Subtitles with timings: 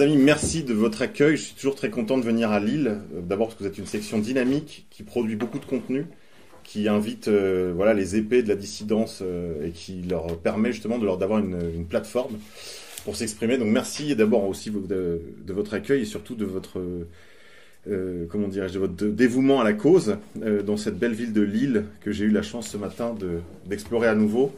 [0.00, 1.36] Amis, merci de votre accueil.
[1.36, 2.98] Je suis toujours très content de venir à Lille.
[3.16, 6.06] Euh, d'abord parce que vous êtes une section dynamique qui produit beaucoup de contenu,
[6.62, 10.98] qui invite euh, voilà, les épées de la dissidence euh, et qui leur permet justement
[10.98, 12.38] de leur d'avoir une, plateforme
[13.04, 13.58] pour s'exprimer.
[13.58, 16.80] Donc merci d'abord aussi de, votre accueil et surtout de votre
[18.28, 22.12] comment dirais-je, de votre dévouement à la cause dans cette belle ville de Lille que
[22.12, 23.16] j'ai eu la chance ce matin
[23.66, 24.52] d'explorer à nouveau.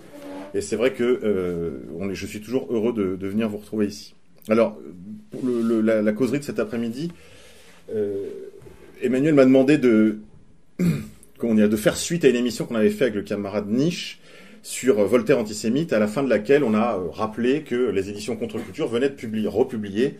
[0.52, 1.80] Et c'est vrai que
[2.13, 4.15] je suis toujours heureux de, venir vous retrouver ici.
[4.49, 4.79] Alors,
[5.30, 5.43] pour
[5.83, 7.13] la, causerie de cet après-midi,
[9.02, 10.19] Emmanuel m'a demandé de,
[11.38, 14.21] comment faire suite à une émission qu'on avait fait avec le camarade Niche
[14.63, 18.88] sur Voltaire antisémite, à la fin de laquelle on a rappelé que les éditions Contre-Culture
[18.88, 20.16] venaient de publier, republier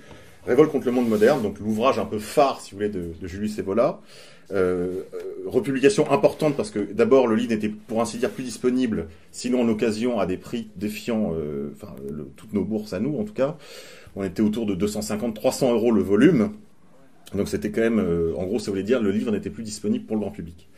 [0.47, 3.59] Révolte contre le monde moderne, donc l'ouvrage un peu phare, si vous voulez, de, Julius
[3.59, 4.01] Evola.
[4.53, 5.03] Euh,
[5.47, 9.69] republication importante parce que d'abord le livre n'était pour ainsi dire plus disponible, sinon en
[9.69, 11.95] occasion à des prix défiant euh, enfin,
[12.37, 13.57] toutes nos bourses à nous en tout cas.
[14.17, 16.51] On était autour de 250-300 euros le volume.
[17.35, 20.05] Donc c'était quand même, euh, en gros ça voulait dire le livre n'était plus disponible
[20.05, 20.69] pour le grand public.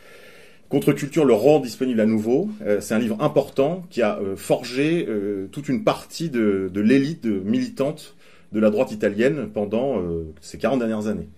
[0.68, 2.50] Contre-culture le rend disponible à nouveau.
[2.62, 5.06] Euh, c'est un livre important qui a euh, forgé
[5.50, 8.16] toute une partie de, l'élite militante
[8.52, 10.02] de la droite italienne pendant
[10.42, 11.28] ces 40 dernières années.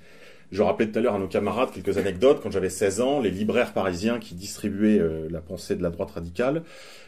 [0.50, 2.40] Je rappelais tout à l'heure à nos camarades quelques anecdotes.
[2.42, 5.00] Quand j'avais 16 ans, les libraires parisiens qui distribuaient
[5.30, 6.62] la pensée de la droite radicale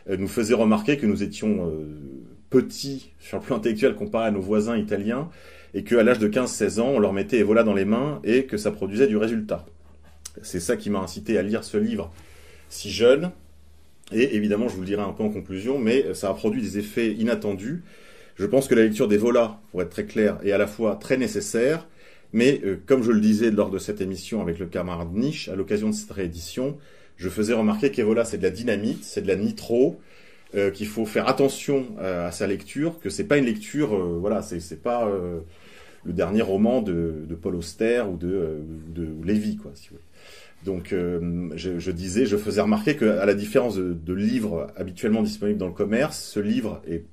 [0.08, 1.72] nous faisaient remarquer que nous étions
[2.50, 5.28] petits sur le plan intellectuel comparé à nos voisins italiens
[5.74, 8.56] et qu'à l'âge de 15-16 ans, on leur mettait Evola dans les mains et que
[8.56, 9.66] ça produisait du résultat.
[10.42, 12.12] C'est ça qui m'a incité à lire ce livre
[12.68, 13.30] si jeune.
[14.12, 16.78] Et évidemment, je vous le dirai un peu en conclusion, mais ça a produit des
[16.78, 17.82] effets inattendus
[18.36, 20.96] je pense que la lecture des Volas, pour être très clair, est à la fois
[20.96, 21.88] très nécessaire,
[22.34, 25.56] mais euh, comme je le disais lors de cette émission avec le camarade Niche, à
[25.56, 26.76] l'occasion de cette réédition,
[27.16, 29.98] je faisais remarquer qu'Evola c'est de la dynamite, c'est de la nitro,
[30.54, 34.16] euh, qu'il faut faire attention euh, à sa lecture, que c'est pas une lecture, euh,
[34.20, 35.10] voilà, c'est pas
[36.04, 38.60] le dernier roman de, Paul Auster ou de,
[38.94, 39.98] de Lévy, quoi, si vous.
[40.64, 45.72] Donc, je, disais, je faisais remarquer qu'à la différence de, livres habituellement disponibles dans le
[45.72, 47.04] commerce, ce livre est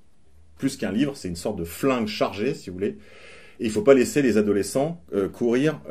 [0.59, 2.97] plus qu'un livre, c'est une sorte de flingue chargé, si vous voulez.
[3.59, 5.01] Et il faut pas laisser les adolescents
[5.33, 5.81] courir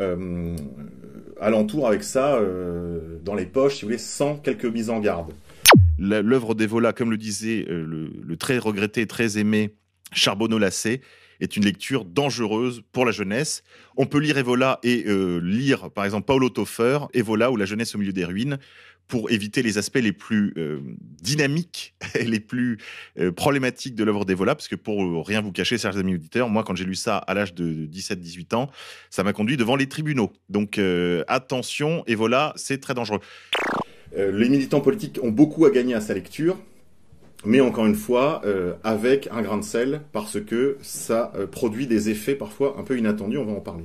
[1.41, 2.41] alentour avec ça
[3.25, 5.33] dans les poches, si vous voulez, sans quelques mises en garde.
[6.03, 9.77] L'œuvre d'Evola, comme le disait euh, le, très regretté, très aimé
[10.13, 11.01] Charbonneau-Lassé,
[11.41, 13.63] est une lecture dangereuse pour la jeunesse.
[13.97, 17.95] On peut lire Evola et euh, lire, par exemple, Paulo Toffer, Evola ou La jeunesse
[17.95, 18.59] au milieu des ruines,
[19.07, 20.81] pour éviter les aspects les plus euh,
[21.23, 22.79] dynamiques et les plus
[23.37, 26.75] problématiques de l'œuvre d'Evola, parce que pour rien vous cacher, chers amis auditeurs, moi, quand
[26.75, 28.71] j'ai lu ça à l'âge de 17-18 ans,
[29.09, 30.33] ça m'a conduit devant les tribunaux.
[30.49, 30.81] Donc,
[31.29, 33.21] attention, Evola, c'est très dangereux.
[34.17, 36.59] Euh, les militants politiques ont beaucoup à gagner à sa lecture,
[37.45, 41.87] mais encore une fois, euh, avec un grain de sel, parce que ça euh, produit
[41.87, 43.85] des effets parfois un peu inattendus, on va en parler.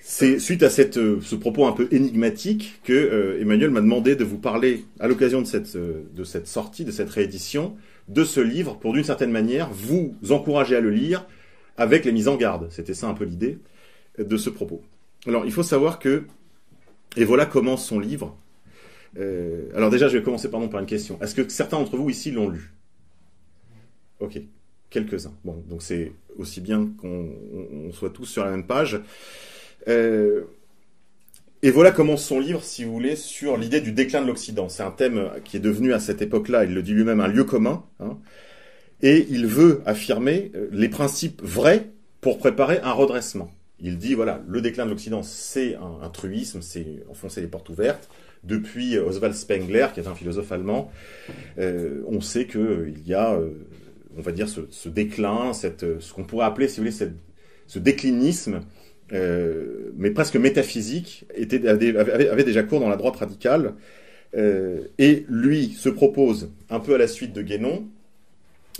[0.00, 4.86] C'est suite à ce propos un peu énigmatique que Emmanuel m'a demandé de vous parler,
[5.00, 7.76] à l'occasion de cette, de cette sortie, de cette réédition,
[8.08, 11.26] de ce livre, pour d'une certaine manière vous encourager à le lire
[11.76, 12.68] avec les mises en garde.
[12.70, 13.58] C'était ça un peu l'idée
[14.18, 14.80] de ce propos.
[15.26, 16.24] Alors, il faut savoir que,
[17.18, 18.34] et voilà commence son livre.
[19.16, 21.18] Euh, alors déjà, je vais commencer pardon, par une question.
[21.22, 22.72] Est-ce que certains d'entre vous ici l'ont lu?
[24.20, 24.40] Ok,
[24.90, 25.32] quelques-uns.
[25.44, 29.00] Bon, donc c'est aussi bien qu'on soit tous sur la même page.
[29.86, 30.42] Euh,
[31.62, 34.68] et voilà commence son livre, si vous voulez, sur l'idée du déclin de l'Occident.
[34.68, 37.44] C'est un thème qui est devenu à cette époque-là, il le dit lui-même, un lieu
[37.44, 37.84] commun.
[38.00, 38.18] Hein,
[39.00, 41.90] et il veut affirmer euh, les principes vrais
[42.20, 43.50] pour préparer un redressement.
[43.80, 48.08] Il dit, voilà, le déclin de l'Occident, c'est un, truisme, c'est enfoncer les portes ouvertes.
[48.44, 50.90] Depuis Oswald Spengler, qui est un philosophe allemand,
[51.58, 53.50] euh, on sait qu'il euh, y a, euh,
[54.16, 57.10] on va dire, ce, déclin, ce qu'on pourrait appeler, si vous voulez,
[57.66, 58.62] ce déclinisme
[59.12, 63.74] euh, mais presque métaphysique, avait, déjà cours dans la droite radicale.
[64.36, 67.88] Euh, et lui se propose, un peu à la suite de Guénon,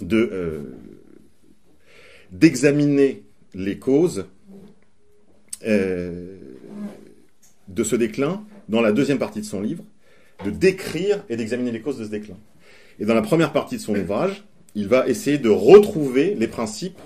[0.02, 0.58] de, euh,
[2.32, 3.22] d'examiner
[3.54, 4.24] les causes euh,
[5.64, 6.38] de
[7.82, 9.84] ce déclin dans la deuxième partie de son livre,
[10.44, 12.37] de décrire et d'examiner les causes de ce déclin.
[13.00, 14.44] Et dans la première partie de son ouvrage,
[14.75, 16.99] il va essayer de retrouver les principes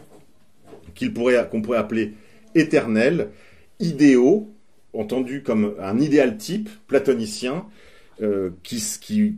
[1.14, 2.14] pourrait, qu'on pourrait appeler
[2.54, 3.30] éternels,
[3.80, 4.52] idéaux,
[4.92, 7.66] entendus comme un idéal type platonicien,
[8.20, 9.36] euh, qui,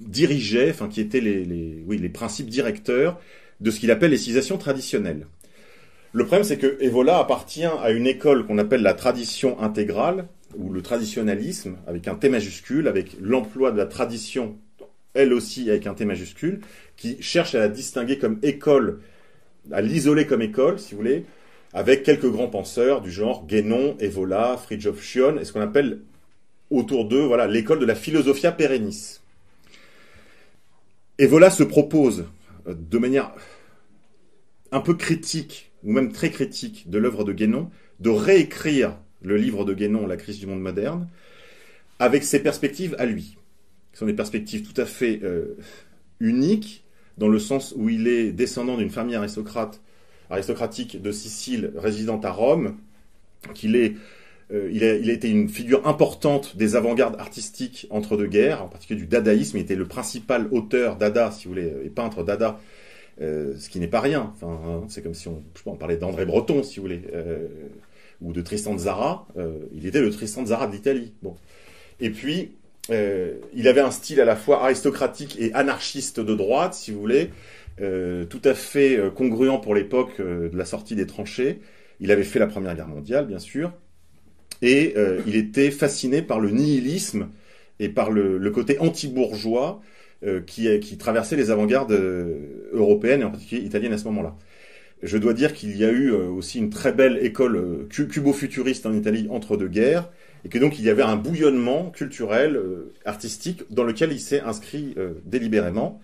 [0.00, 3.20] dirigeait, enfin qui étaient les, les, oui, les principes directeurs
[3.60, 5.26] de ce qu'il appelle les civilisations traditionnelles.
[6.12, 10.26] Le problème, c'est que Evola appartient à une école qu'on appelle la tradition intégrale,
[10.56, 14.58] ou le traditionnalisme, avec un T majuscule, avec l'emploi de la tradition,
[15.14, 16.60] elle aussi avec un T majuscule,
[16.96, 19.00] qui cherche à la distinguer comme école,
[19.70, 21.24] à l'isoler comme école, si vous voulez,
[21.72, 26.00] avec quelques grands penseurs du genre Guénon, Evola, Fridtjof Schion, et ce qu'on appelle
[26.70, 29.20] autour d'eux voilà, l'école de la philosophia perennis.
[31.18, 32.24] Evola se propose
[32.66, 33.32] euh, de manière
[34.72, 39.64] un peu critique, ou même très critique, de l'œuvre de Guénon, de réécrire le livre
[39.64, 41.08] de Guénon, La crise du monde moderne,
[41.98, 43.36] avec ses perspectives à lui.
[43.92, 45.56] Ce sont des perspectives tout à fait euh,
[46.20, 46.84] uniques,
[47.18, 49.80] dans le sens où il est descendant d'une famille aristocrate,
[50.30, 52.76] aristocratique de Sicile, résidente à Rome,
[53.54, 53.96] qu'il est
[54.52, 58.68] euh, il, a, il, été une figure importante des avant-gardes artistiques entre deux guerres, en
[58.68, 59.58] particulier du dadaïsme.
[59.58, 62.58] Il était le principal auteur dada, si vous voulez, et peintre dada,
[63.20, 64.32] euh, ce qui n'est pas rien.
[64.34, 67.48] Enfin, hein, c'est comme si on, parlait d'André Breton, si vous voulez, euh,
[68.22, 69.26] ou de Tristan de Zara.
[69.36, 71.12] Euh, il était le Tristan de Zara d'Italie.
[71.22, 71.36] Bon.
[72.00, 72.52] Et puis,
[73.54, 77.30] il avait un style à la fois aristocratique et anarchiste de droite, si vous voulez,
[77.78, 81.60] tout à fait congruent pour l'époque de la sortie des tranchées.
[82.00, 83.72] Il avait fait la Première Guerre mondiale, bien sûr
[84.60, 84.94] et
[85.26, 87.28] il était fasciné par le nihilisme
[87.78, 89.80] et par le, le côté anti-bourgeois
[90.24, 94.36] euh, qui, traversait les avant-gardes euh, européennes et en particulier italiennes à ce moment-là.
[95.02, 99.28] Je dois dire qu'il y a eu aussi une très belle école cubo-futuriste en Italie
[99.30, 100.10] entre deux guerres,
[100.44, 102.60] et que donc il y avait un bouillonnement culturel,
[103.06, 104.94] artistique, dans lequel il s'est inscrit
[105.24, 106.02] délibérément.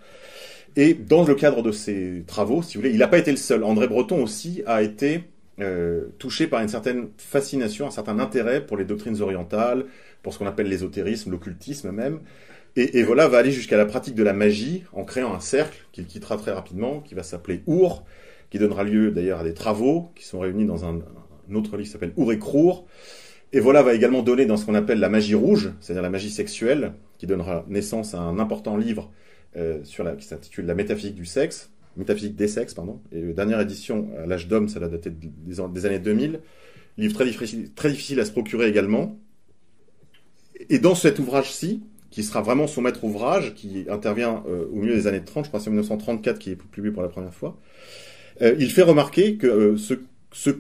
[0.76, 3.36] Et dans le cadre de ses travaux, si vous voulez, il n'a pas été le
[3.36, 3.64] seul.
[3.64, 5.24] André Breton aussi a été
[5.58, 9.86] euh, touché par une certaine fascination, un certain intérêt pour les doctrines orientales,
[10.22, 12.20] pour ce qu'on appelle l'ésotérisme, l'occultisme même.
[12.76, 15.86] Et, et, voilà, va aller jusqu'à la pratique de la magie en créant un cercle
[15.92, 18.04] qu'il quittera très rapidement, qui va s'appeler Our,
[18.50, 21.00] qui donnera lieu d'ailleurs à des travaux qui sont réunis dans un,
[21.54, 22.86] autre livre qui s'appelle Our et Crour.
[23.52, 26.30] Et voilà va également donner dans ce qu'on appelle la magie rouge, c'est-à-dire la magie
[26.30, 29.10] sexuelle, qui donnera naissance à un important livre
[29.56, 33.00] euh, sur qui s'intitule La métaphysique du sexe, Métaphysique des sexes, pardon.
[33.10, 36.40] Et la dernière édition, à l'âge d'homme, ça a daté des, années 2000.
[36.98, 39.18] Livre très difficile, très difficile à se procurer également.
[40.68, 41.82] Et dans cet ouvrage-ci,
[42.16, 45.50] qui sera vraiment son maître ouvrage, qui intervient euh, au milieu des années 30, je
[45.50, 47.58] crois que c'est 1934 qui est publié pour la première fois,
[48.40, 50.56] euh, il fait remarquer que euh,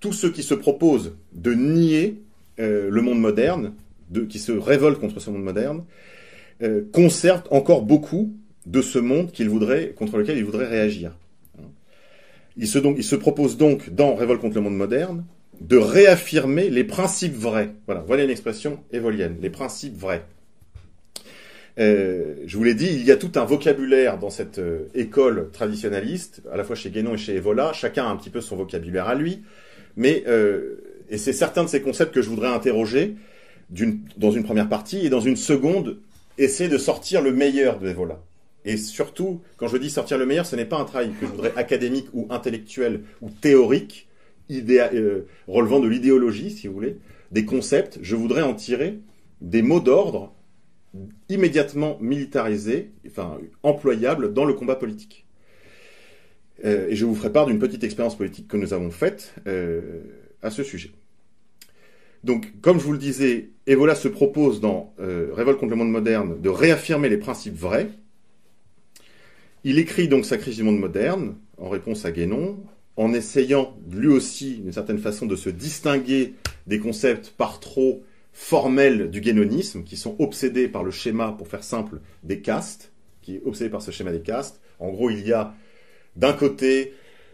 [0.00, 2.22] tous ceux qui se proposent de nier
[2.56, 3.74] le monde moderne,
[4.08, 5.84] de, qui se révoltent contre ce monde moderne,
[6.90, 8.32] conservent encore beaucoup
[8.64, 9.30] de ce monde
[9.94, 11.12] contre lequel il voudrait réagir.
[12.56, 15.26] Il se, donc, il se propose donc, dans Révolte contre le monde moderne,
[15.60, 17.74] de réaffirmer les principes vrais.
[17.84, 20.24] Voilà, voilà une expression évolienne, les principes vrais.
[21.78, 25.50] Euh, je vous l'ai dit, il y a tout un vocabulaire dans cette euh, école
[25.52, 28.56] traditionnaliste, à la fois chez Guénon et chez Evola, chacun a un petit peu son
[28.56, 29.42] vocabulaire à lui,
[29.96, 30.76] mais euh,
[31.10, 33.14] et c'est certains de ces concepts que je voudrais interroger
[34.16, 35.98] dans une première partie, et dans une seconde,
[36.38, 38.20] essayer de sortir le meilleur de Evola.
[38.64, 41.30] Et surtout, quand je dis sortir le meilleur, ce n'est pas un travail que je
[41.30, 44.08] voudrais académique ou intellectuel ou théorique,
[44.50, 46.96] euh, relevant de l'idéologie, si vous voulez,
[47.32, 47.98] des concepts.
[48.02, 48.98] Je voudrais en tirer
[49.40, 50.32] des mots d'ordre
[51.28, 55.26] immédiatement militarisés, enfin employables dans le combat politique.
[56.64, 60.00] Euh, et je vous ferai part d'une petite expérience politique que nous avons faite euh,
[60.42, 60.90] à ce sujet.
[62.24, 66.40] Donc, comme je vous le disais, Evola se propose dans Révolte contre le monde moderne
[66.40, 67.88] de réaffirmer les principes vrais,
[69.68, 72.56] il écrit donc sa crise du monde moderne en réponse à Guénon,
[72.96, 76.34] en essayant lui aussi, d'une certaine façon, de se distinguer
[76.68, 78.04] des concepts par trop
[78.38, 83.36] formels du guénonisme, qui sont obsédés par le schéma, pour faire simple, des castes, qui
[83.36, 84.60] est obsédé par ce schéma des castes.
[84.78, 85.54] En gros, il y a
[86.16, 86.92] d'un côté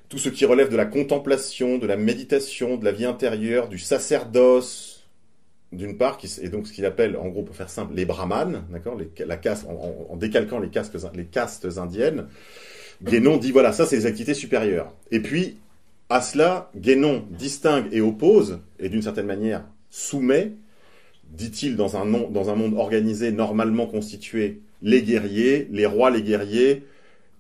[0.09, 3.81] tout ce qui relève de la contemplation, de la méditation, de la vie intérieure, du
[3.81, 5.09] sacerdoce,
[5.73, 8.97] d'une part, et donc ce qu'il appelle, en gros, pour faire simple, les brahmanes, d'accord,
[9.27, 12.29] la caste, en, décalquant les castes, les castes indiennes,
[13.03, 14.95] Guénon dit voilà, ça c'est les activités supérieures.
[15.11, 15.59] Et puis,
[16.09, 20.53] à cela, Guénon distingue et oppose, et d'une certaine manière soumet,
[21.33, 26.85] dit-il dans un, dans un monde organisé, normalement constitué, les guerriers, les rois, les guerriers,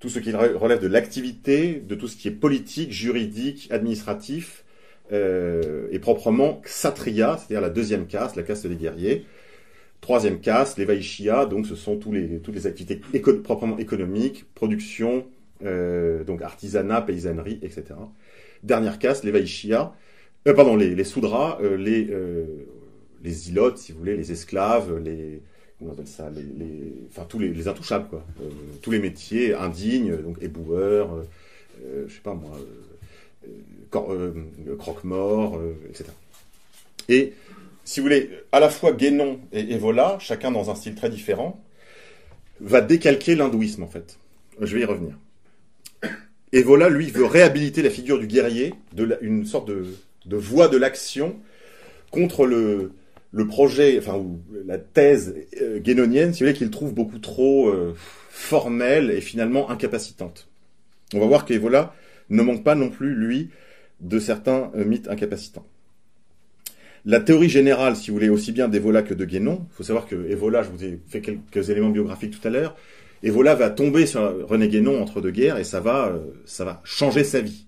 [0.00, 4.64] tout ce qui relève de l'activité, de tout ce qui est politique, juridique, administratif,
[5.12, 9.26] euh, et proprement Ksatria, c'est-à-dire la deuxième caste, la caste des guerriers.
[10.00, 15.26] Troisième caste, les Vaishya, donc ce sont tous les, toutes les activités proprement économiques, production,
[15.64, 17.94] euh, donc artisanat, paysannerie, etc.
[18.64, 19.92] Dernière caste, les Vaishya,
[20.48, 22.66] euh, pardon, les, les Soudras, euh, les, euh,
[23.22, 25.40] les ilotes, si vous voulez, les esclaves, les,
[25.80, 28.24] on appelle ça, les, enfin tous les, les intouchables, quoi.
[28.82, 31.24] tous les métiers indignes, donc éboueurs,
[32.06, 32.56] je sais pas moi,
[33.94, 34.32] euh,
[34.78, 36.04] croque-mort, euh, etc.
[37.08, 37.34] Et
[37.84, 41.62] si vous voulez, à la fois Guénon et Evola, chacun dans un style très différent,
[42.60, 44.18] va décalquer l'hindouisme en fait.
[44.60, 45.14] Je vais y revenir.
[46.52, 50.78] Et voilà, lui, veut réhabiliter la figure du guerrier, de une sorte de voie de
[50.78, 51.36] l'action
[52.10, 52.92] contre le,
[53.32, 57.68] le projet, enfin, ou la thèse euh, guénonienne, si vous voulez, qu'il trouve beaucoup trop
[57.68, 57.94] euh,
[58.28, 60.48] formelle et finalement incapacitante.
[61.14, 61.94] On va voir qu'Evola
[62.28, 63.50] ne manque pas non plus, lui,
[64.00, 65.66] de certains euh, mythes incapacitants.
[67.04, 70.06] La théorie générale, si vous voulez, aussi bien d'Evola que de Guénon, il faut savoir
[70.06, 72.76] que Evola, je vous ai fait quelques éléments biographiques tout à l'heure,
[73.22, 76.12] Evola va tomber sur René Guénon entre deux guerres et ça va,
[76.44, 77.66] ça va changer sa vie.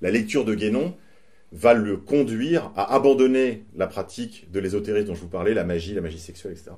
[0.00, 0.94] La lecture de Guénon,
[1.52, 5.94] va le conduire à abandonner la pratique de l'ésotérisme dont je vous parlais, la magie,
[5.94, 6.72] la magie sexuelle, etc.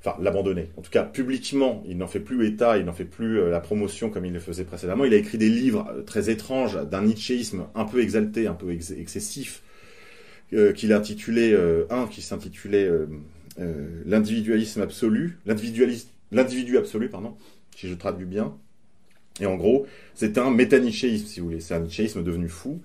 [0.00, 0.68] Enfin, l'abandonner.
[0.76, 3.60] En tout cas, publiquement, il n'en fait plus état, il n'en fait plus euh, la
[3.60, 5.04] promotion comme il le faisait précédemment.
[5.04, 8.70] Il a écrit des livres euh, très étranges d'un nietzschéisme un peu exalté, un peu
[8.70, 9.62] excessif,
[10.52, 11.56] euh, qu'il a intitulé,
[11.90, 12.90] un qui s'intitulait
[14.04, 17.34] L'individualisme absolu, l'individu absolu, pardon,
[17.74, 18.54] si je traduis bien.
[19.40, 21.60] Et en gros, c'est un métanichéisme, si vous voulez.
[21.60, 22.82] C'est un nietzschéisme devenu fou.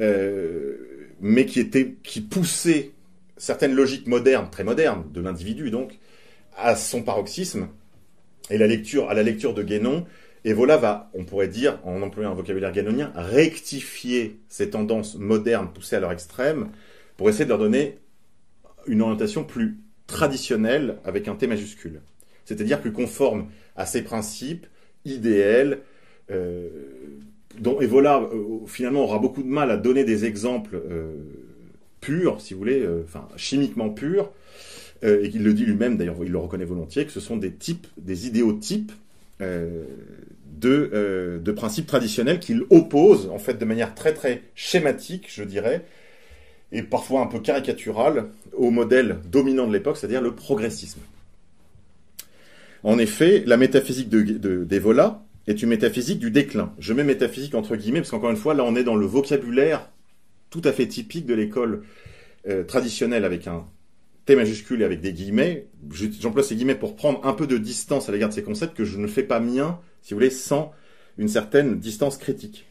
[0.00, 0.76] Euh,
[1.20, 2.92] mais qui était, qui poussait
[3.36, 5.98] certaines logiques modernes, très modernes, de l'individu donc,
[6.56, 7.68] à son paroxysme.
[8.50, 10.06] Et la lecture, à la lecture de Guénon,
[10.44, 15.96] Evola va, on pourrait dire, en employant un vocabulaire guénonien, rectifier ces tendances modernes poussées
[15.96, 16.70] à leur extrême
[17.16, 17.98] pour essayer de leur donner
[18.86, 22.00] une orientation plus traditionnelle avec un T majuscule.
[22.44, 24.66] C'est-à-dire plus conforme à ses principes
[25.04, 25.80] idéels,
[26.30, 26.68] euh,
[27.56, 31.12] dont Evola euh, finalement aura beaucoup de mal à donner des exemples euh,
[32.00, 34.30] purs, si vous voulez, euh, enfin chimiquement purs,
[35.04, 37.86] et qu'il le dit lui-même, d'ailleurs il le reconnaît volontiers, que ce sont des types,
[37.98, 38.90] des idéotypes
[39.38, 45.84] de, principes traditionnels qu'il oppose en fait de manière très très schématique, je dirais,
[46.72, 50.98] et parfois un peu caricaturale au modèle dominant de l'époque, c'est-à-dire le progressisme.
[52.82, 55.12] En effet, la métaphysique d'Evola, de,
[55.50, 56.72] est une métaphysique du déclin.
[56.78, 59.90] Je mets métaphysique entre guillemets parce qu'encore une fois, là, on est dans le vocabulaire
[60.50, 61.82] tout à fait typique de l'école
[62.48, 63.66] euh, traditionnelle avec un
[64.26, 65.66] T majuscule et avec des guillemets.
[66.20, 68.84] J'emploie ces guillemets pour prendre un peu de distance à l'égard de ces concepts que
[68.84, 70.72] je ne fais pas mien, si vous voulez, sans
[71.16, 72.66] une certaine distance critique.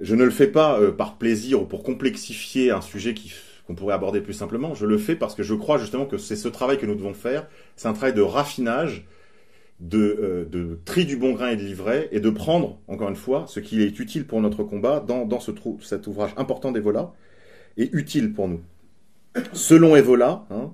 [0.00, 3.14] Je ne le fais pas euh, par plaisir ou pour complexifier un sujet
[3.66, 4.74] qu'on pourrait aborder plus simplement.
[4.74, 7.14] Je le fais parce que je crois justement que c'est ce travail que nous devons
[7.14, 7.46] faire.
[7.76, 9.06] C'est un travail de raffinage,
[9.92, 13.46] euh, de, tri du bon grain et de l'ivraie, et de prendre, encore une fois,
[13.48, 17.12] ce qui est utile pour notre combat dans, ce cet ouvrage important d'Evola,
[17.76, 18.60] et utile pour nous.
[19.52, 20.70] Selon Evola, hein,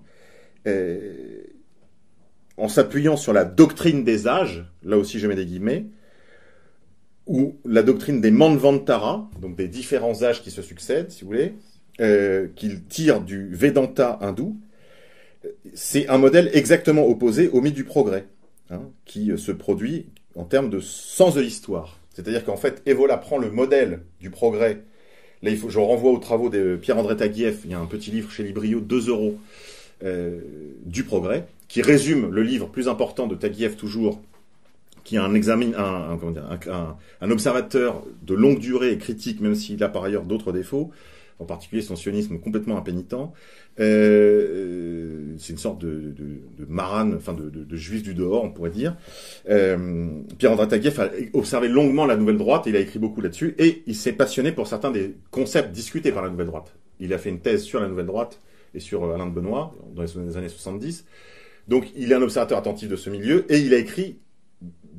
[2.59, 5.87] en s'appuyant sur la doctrine des âges, là aussi je mets des guillemets,
[7.27, 11.55] ou la doctrine des Manvantara, donc des différents âges qui se succèdent, si vous voulez,
[12.01, 14.57] euh, qu'il tire du Vedanta hindou,
[15.75, 18.27] c'est un modèle exactement opposé au mythe du progrès.
[18.71, 21.99] Hein, qui euh, se produit en termes de sens de l'histoire.
[22.13, 24.83] C'est-à-dire qu'en fait, Evola prend le modèle du progrès.
[25.43, 27.61] Là, il faut, je renvoie aux travaux de Pierre-André Taguieff.
[27.65, 29.39] Il y a un petit livre chez Librio, 2 euros,
[30.05, 30.41] euh,
[30.85, 34.21] du progrès, qui résume le livre plus important de Taguieff toujours,
[35.03, 39.83] qui est un, examen, un, un, un, observateur de longue durée et critique, même s'il
[39.83, 40.91] a par ailleurs d'autres défauts,
[41.39, 43.33] en particulier son sionisme complètement impénitent.
[43.81, 48.71] Euh, c'est une sorte de, de, marane, enfin de, de, juif du dehors, on pourrait
[48.71, 48.97] dire.
[49.49, 50.09] Euh,
[50.39, 53.95] Pierre-André Taguieff a observé longuement la nouvelle droite, il a écrit beaucoup là-dessus, et il
[53.95, 56.75] s'est passionné pour certains des concepts discutés par la nouvelle droite.
[57.01, 58.41] Il a fait une thèse sur la nouvelle droite
[58.75, 61.05] et sur euh, Alain de Benoît dans les années 70.
[61.69, 64.19] Donc il est un observateur attentif de ce milieu, et il a écrit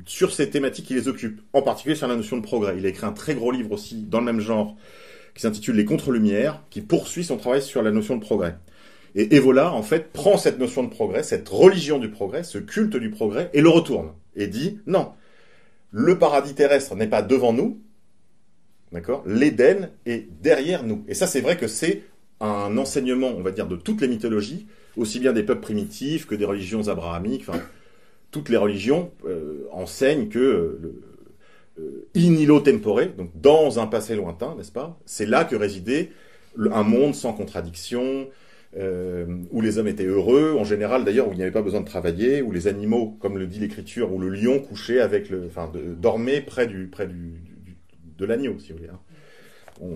[0.06, 2.74] sur ces thématiques qui les occupent, en particulier sur la notion de progrès.
[2.78, 4.76] Il a écrit un très gros livre aussi dans le même genre,
[5.34, 8.56] qui s'intitule Les Contre-Lumières, qui poursuit son travail sur la notion de progrès.
[9.14, 12.96] Et Evola, en fait, prend cette notion de progrès, cette religion du progrès, ce culte
[12.96, 14.12] du progrès, et le retourne.
[14.36, 15.12] Et dit, non,
[15.90, 17.80] le paradis terrestre n'est pas devant nous,
[18.92, 21.04] d'accord L'Éden est derrière nous.
[21.08, 22.02] Et ça, c'est vrai que c'est
[22.40, 26.34] un enseignement, on va dire, de toutes les mythologies, aussi bien des peuples primitifs que
[26.34, 27.46] des religions abrahamiques,
[28.30, 31.02] toutes les religions euh, enseignent que le,
[31.78, 36.10] euh, in illo tempore, donc dans un passé lointain, n'est-ce pas C'est là que résidait
[36.58, 38.28] un monde sans contradiction,
[38.76, 41.80] euh, où les hommes étaient heureux, en général d'ailleurs où il n'y avait pas besoin
[41.80, 45.46] de travailler, où les animaux, comme le dit l'écriture, où le lion couchait avec le,
[45.46, 47.40] enfin, dormait près du, près du,
[48.16, 48.90] de l'agneau, si vous voulez.
[48.90, 49.00] Hein.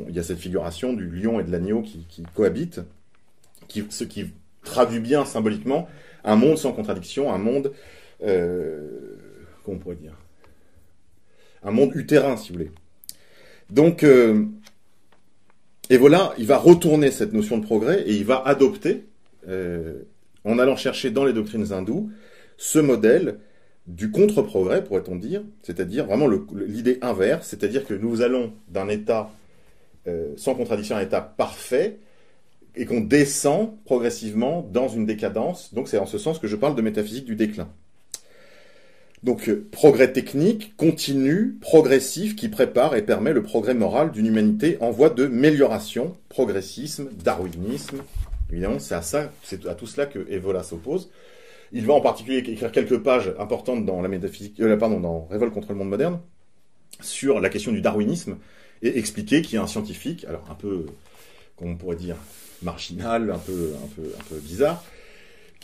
[0.09, 2.81] il y a cette figuration du lion et de l'agneau qui, cohabitent,
[3.69, 4.33] qui, ce qui
[4.65, 5.89] traduit bien symboliquement
[6.25, 7.73] un monde sans contradiction, un monde,
[8.23, 9.17] euh,
[9.63, 10.17] comment on pourrait dire,
[11.63, 12.71] un monde utérin, si vous voulez.
[13.71, 14.47] Donc, euh,
[15.91, 19.05] et voilà, il va retourner cette notion de progrès et il va adopter,
[19.49, 20.03] euh,
[20.45, 22.11] en allant chercher dans les doctrines hindoues,
[22.57, 23.39] ce modèle
[23.87, 29.31] du contre-progrès, pourrait-on dire, c'est-à-dire vraiment l'idée inverse, c'est-à-dire que nous allons d'un état
[30.07, 31.99] euh, sans contradiction à un état parfait
[32.77, 35.75] et qu'on descend progressivement dans une décadence.
[35.75, 37.69] Donc c'est en ce sens que je parle de métaphysique du déclin.
[39.25, 44.77] Donc euh, progrès technique, continu, progressif, qui prépare et permet le progrès moral d'une humanité
[44.83, 48.03] en voie de mélioration, progressisme, darwinisme.
[48.53, 51.11] Évidemment, c'est à ça, c'est à tout cela que Evola s'oppose.
[51.73, 55.55] Il va en particulier écrire quelques pages importantes dans la métaphysique, euh, pardon, dans Révolte
[55.55, 56.21] contre le monde moderne,
[57.01, 58.37] sur la question du darwinisme
[58.83, 60.85] et expliquer qu'il y a un scientifique, alors un peu,
[61.57, 62.17] comment on pourrait dire,
[62.61, 64.85] marginal, un peu, un peu bizarre,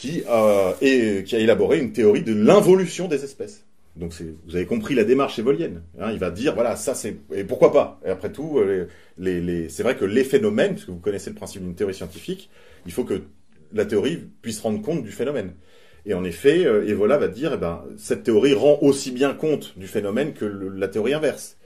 [0.01, 3.67] qui, a, élaboré une théorie de l'involution des espèces.
[3.97, 4.15] Donc
[4.47, 5.83] vous avez compris la démarche évolienne.
[6.01, 7.17] Hein, il va dire, voilà, ça c'est...
[7.35, 8.01] Et pourquoi pas?
[8.07, 8.89] Et après tout, euh,
[9.69, 12.49] c'est vrai que les phénomènes, puisque vous connaissez le principe d'une théorie scientifique,
[12.87, 13.21] il faut que
[13.75, 15.53] la théorie puisse rendre compte du phénomène.
[16.07, 19.75] Et en effet, euh, Evola va dire, eh ben, cette théorie rend aussi bien compte
[19.77, 21.59] du phénomène que la théorie inverse.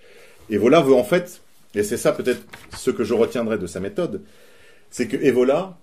[0.50, 1.40] Evola veut en fait,
[1.76, 2.42] et c'est ça peut-être
[2.76, 4.22] ce que je retiendrai de sa méthode,
[4.90, 5.78] c'est que Evola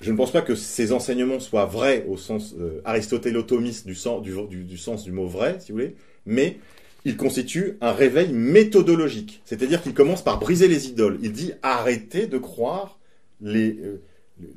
[0.00, 4.22] je ne pense pas que ces enseignements soient vrais au sens euh, aristotélotomiste du, sens,
[4.22, 6.58] du, sens du mot vrai, si vous voulez, mais
[7.04, 9.40] il constitue un réveil méthodologique.
[9.44, 11.18] C'est-à-dire qu'il commence par briser les idoles.
[11.22, 12.98] Il dit arrêtez de croire
[13.40, 14.00] les, euh,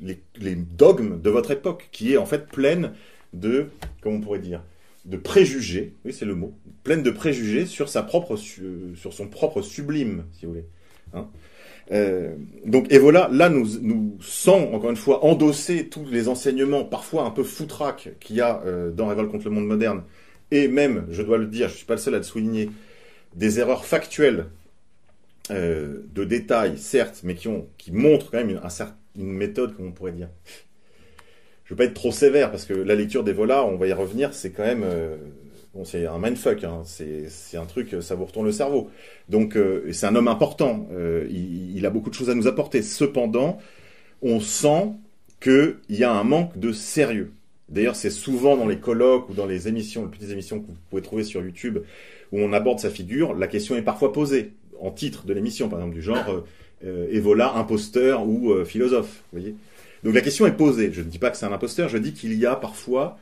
[0.00, 2.92] les, dogmes de votre époque, qui est en fait pleine
[3.32, 3.68] de,
[4.00, 4.62] comment on pourrait dire,
[5.04, 9.62] de préjugés, oui c'est le mot, pleine de préjugés sur, sa propre, sur son propre
[9.62, 10.66] sublime, si vous voulez.
[11.12, 11.28] Hein
[11.92, 17.24] euh, donc Evola, là, nous, nous sent, encore une fois, endosser tous les enseignements, parfois
[17.24, 20.02] un peu foutraques, qu'il y a euh, dans Révolte contre le monde moderne,
[20.50, 22.70] et même, je dois le dire, je ne suis pas le seul à le souligner,
[23.34, 24.46] des erreurs factuelles
[25.50, 28.60] euh, de détails, certes, mais qui montrent quand même une,
[29.16, 30.28] une méthode, comme on pourrait dire.
[31.64, 33.92] Je ne veux pas être trop sévère, parce que la lecture d'Evola, on va y
[33.92, 34.84] revenir, c'est quand même
[35.74, 36.82] Bon, c'est un mindfuck, hein.
[36.84, 38.90] c'est un truc, ça vous retourne le cerveau.
[39.30, 42.46] Donc, euh, c'est un homme important, euh, il, il, a beaucoup de choses à nous
[42.46, 42.82] apporter.
[42.82, 43.56] Cependant,
[44.20, 44.92] on sent
[45.40, 47.32] qu'il y a un manque de sérieux.
[47.70, 50.76] D'ailleurs, c'est souvent dans les colloques ou dans les émissions, les petites émissions que vous
[50.90, 51.78] pouvez trouver sur YouTube,
[52.32, 55.78] où on aborde sa figure, la question est parfois posée, en titre de l'émission, par
[55.78, 56.40] exemple, du genre euh,
[56.84, 59.22] euh Evola, imposteur ou philosophe.
[59.32, 59.54] Vous voyez
[60.04, 60.92] Donc la question est posée.
[60.92, 63.16] Je ne dis pas que c'est un imposteur, je dis qu'il y a parfois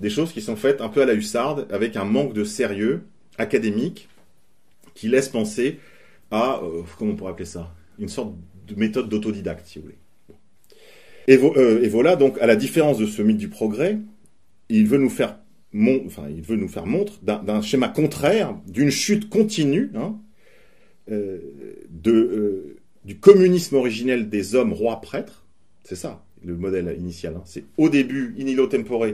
[0.00, 3.02] des choses qui sont faites un peu à la hussarde, avec un manque de sérieux
[3.38, 4.08] académique
[4.94, 5.78] qui laisse penser
[6.30, 8.34] à, euh, comment on pourrait appeler ça, une sorte
[8.66, 9.98] de méthode d'autodidacte, si vous voulez.
[11.28, 13.98] Et, euh, voilà, donc, à la différence de ce mythe du progrès,
[14.68, 15.38] il veut nous faire,
[15.72, 20.16] faire montre d'un schéma contraire, d'une chute continue hein,
[21.10, 21.38] euh,
[23.04, 25.44] du communisme originel des hommes rois prêtres.
[25.84, 27.34] C'est ça, le modèle initial.
[27.36, 27.42] Hein.
[27.44, 29.06] C'est au début, in illo tempore,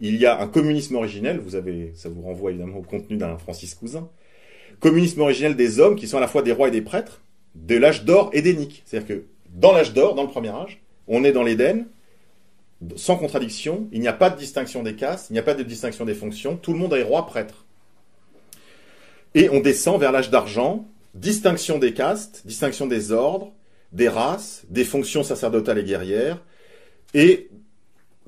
[0.00, 3.38] il y a un communisme originel, vous avez, ça vous renvoie évidemment au contenu d'un
[3.38, 4.08] Francis Cousin,
[4.80, 7.22] communisme originel des hommes qui sont à la fois des rois et des prêtres,
[7.54, 8.82] de l'âge d'or édénique.
[8.84, 11.86] C'est-à-dire que dans l'âge d'or, dans le premier âge, on est dans l'Éden,
[12.96, 15.62] sans contradiction, il n'y a pas de distinction des castes, il n'y a pas de
[15.62, 17.64] distinction des fonctions, tout le monde est roi prêtre.
[19.34, 23.52] Et on descend vers l'âge d'argent, distinction des castes, distinction des ordres,
[23.92, 26.42] des races, des fonctions sacerdotales et guerrières,
[27.14, 27.48] et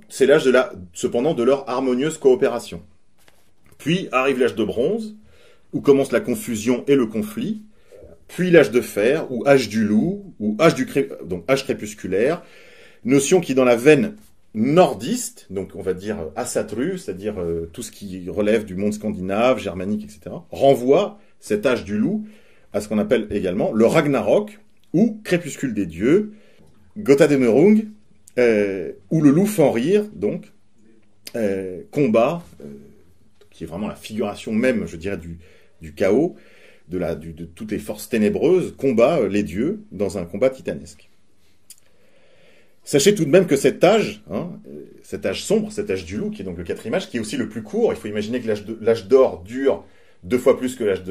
[0.08, 2.82] c'est l'âge de la, cependant de leur harmonieuse coopération.
[3.78, 5.16] Puis arrive l'âge de bronze,
[5.72, 7.62] où commence la confusion et le conflit,
[8.26, 10.86] puis l'âge de fer, ou âge du loup, ou âge, du
[11.24, 12.42] donc âge crépusculaire,
[13.04, 14.16] notion qui dans la veine
[14.54, 19.58] nordiste, donc on va dire asatru, c'est-à-dire euh, tout ce qui relève du monde scandinave,
[19.58, 22.26] germanique, etc., renvoie cet âge du loup
[22.72, 24.58] à ce qu'on appelle également le Ragnarok,
[24.92, 26.32] ou crépuscule des dieux,
[26.96, 27.84] Gotademerung,
[28.38, 30.52] euh, où le loup fend rire, donc,
[31.34, 32.66] euh, combat, euh,
[33.50, 36.36] qui est vraiment la figuration même, je dirais, du, chaos,
[36.88, 41.10] de toutes les forces ténébreuses, combat les dieux dans un combat titanesque.
[42.84, 44.52] Sachez tout de même que cet âge, hein,
[45.02, 47.20] cet âge sombre, cet âge du loup, qui est donc le quatrième âge, qui est
[47.20, 48.48] aussi le plus court, il faut imaginer que
[48.80, 49.84] l'âge d'or dure
[50.22, 51.02] deux fois plus que l'âge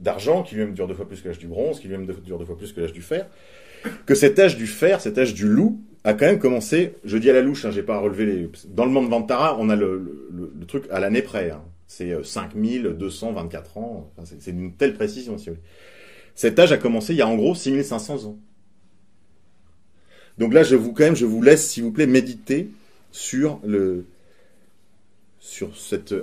[0.00, 2.44] d'argent, qui lui-même dure deux fois plus que l'âge du bronze, qui lui-même dure deux
[2.44, 3.28] fois plus que l'âge du fer,
[4.06, 7.28] que cet âge du fer, cet âge du loup, a quand même commencé, je dis
[7.28, 8.50] à la louche, hein, j'ai pas relevé les...
[8.68, 11.50] Dans le monde Vantara, on a le, truc à l'année près.
[11.50, 11.62] Hein.
[11.86, 15.66] C'est 5224 euh, ans, c'est d'une telle précision, si vous voulez.
[16.34, 18.38] Cet âge a commencé il y a en gros 6500 ans.
[20.38, 22.70] Donc là, je vous, quand même, je vous laisse, s'il vous plaît, méditer
[23.10, 24.06] sur le,
[25.40, 26.14] sur cette,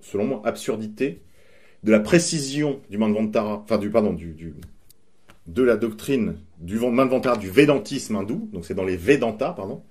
[0.00, 1.20] selon moi, absurdité
[1.82, 4.54] de la précision du Manvantara, enfin du, pardon, du,
[5.46, 9.82] de la doctrine du Manvantara, du Védantisme hindou, donc c'est dans les Vedanta, pardon,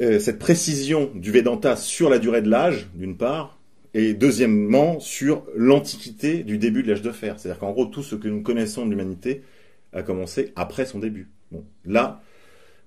[0.00, 3.58] euh, cette précision du Vedanta sur la durée de l'âge, d'une part,
[3.92, 7.38] et deuxièmement, sur l'antiquité du début de l'âge de fer.
[7.38, 9.42] C'est-à-dire qu'en gros, tout ce que nous connaissons de l'humanité
[9.92, 11.28] a commencé après son début.
[11.50, 12.22] Bon, là,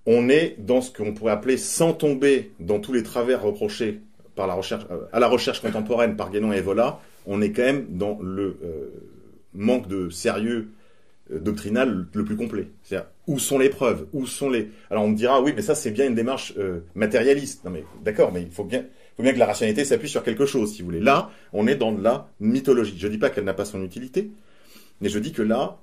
[0.06, 4.00] on est dans ce qu'on pourrait appeler, sans tomber dans tous les travers reprochés
[4.36, 7.64] par la recherche, euh, à la recherche contemporaine par Guénon et Evola, on est quand
[7.64, 8.90] même dans le euh,
[9.54, 10.70] manque de sérieux
[11.30, 12.68] doctrinal le plus complet.
[12.84, 14.08] C'est-à-dire, où sont les preuves?
[14.14, 14.70] Où sont les...
[14.90, 16.54] Alors on me dira, oui, mais ça c'est bien une démarche
[16.96, 17.64] matérialiste.
[17.64, 20.46] Non mais d'accord, mais il faut bien, faut bien que la rationalité s'appuie sur quelque
[20.46, 21.00] chose, si vous voulez.
[21.00, 22.96] Là, on est dans de la mythologie.
[22.98, 24.32] Je ne dis pas qu'elle n'a pas son utilité,
[25.02, 25.80] mais je dis que là,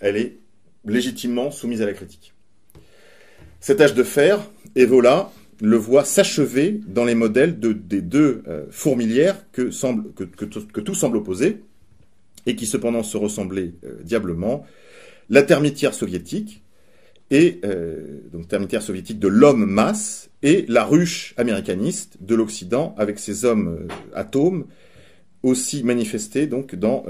[0.00, 0.38] elle est
[0.84, 2.34] légitimement soumise à la critique.
[3.60, 4.40] Cet âge de fer,
[4.76, 5.30] Evola
[5.62, 9.70] le voit s'achever dans les modèles des deux euh, fourmilières que,
[10.80, 11.62] tout, semble opposer,
[12.46, 14.66] et qui cependant se ressemblaient euh, diablement,
[15.30, 16.62] la termitière soviétique,
[17.30, 23.18] et euh, donc termitière soviétique de l'homme masse, et la ruche américaniste de l'Occident, avec
[23.18, 24.66] ses hommes atomes,
[25.42, 27.04] aussi manifestés donc dans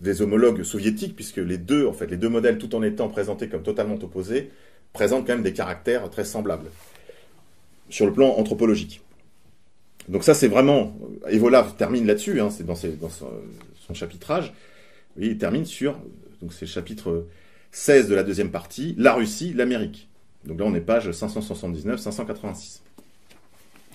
[0.00, 3.48] des homologues soviétiques, puisque les deux, en fait, les deux modèles, tout en étant présentés
[3.48, 4.50] comme totalement opposés,
[4.92, 6.70] présentent quand même des caractères très semblables
[7.90, 9.00] sur le plan anthropologique.
[10.08, 10.96] Donc ça, c'est vraiment...
[11.28, 13.26] Evola termine là-dessus, hein, c'est dans, son,
[13.94, 14.52] chapitrage.
[15.18, 15.98] il termine sur...
[16.40, 17.26] Donc c'est le chapitre
[17.72, 20.08] 16 de la deuxième partie, la Russie, l'Amérique.
[20.44, 22.80] Donc là, on est page 579-586.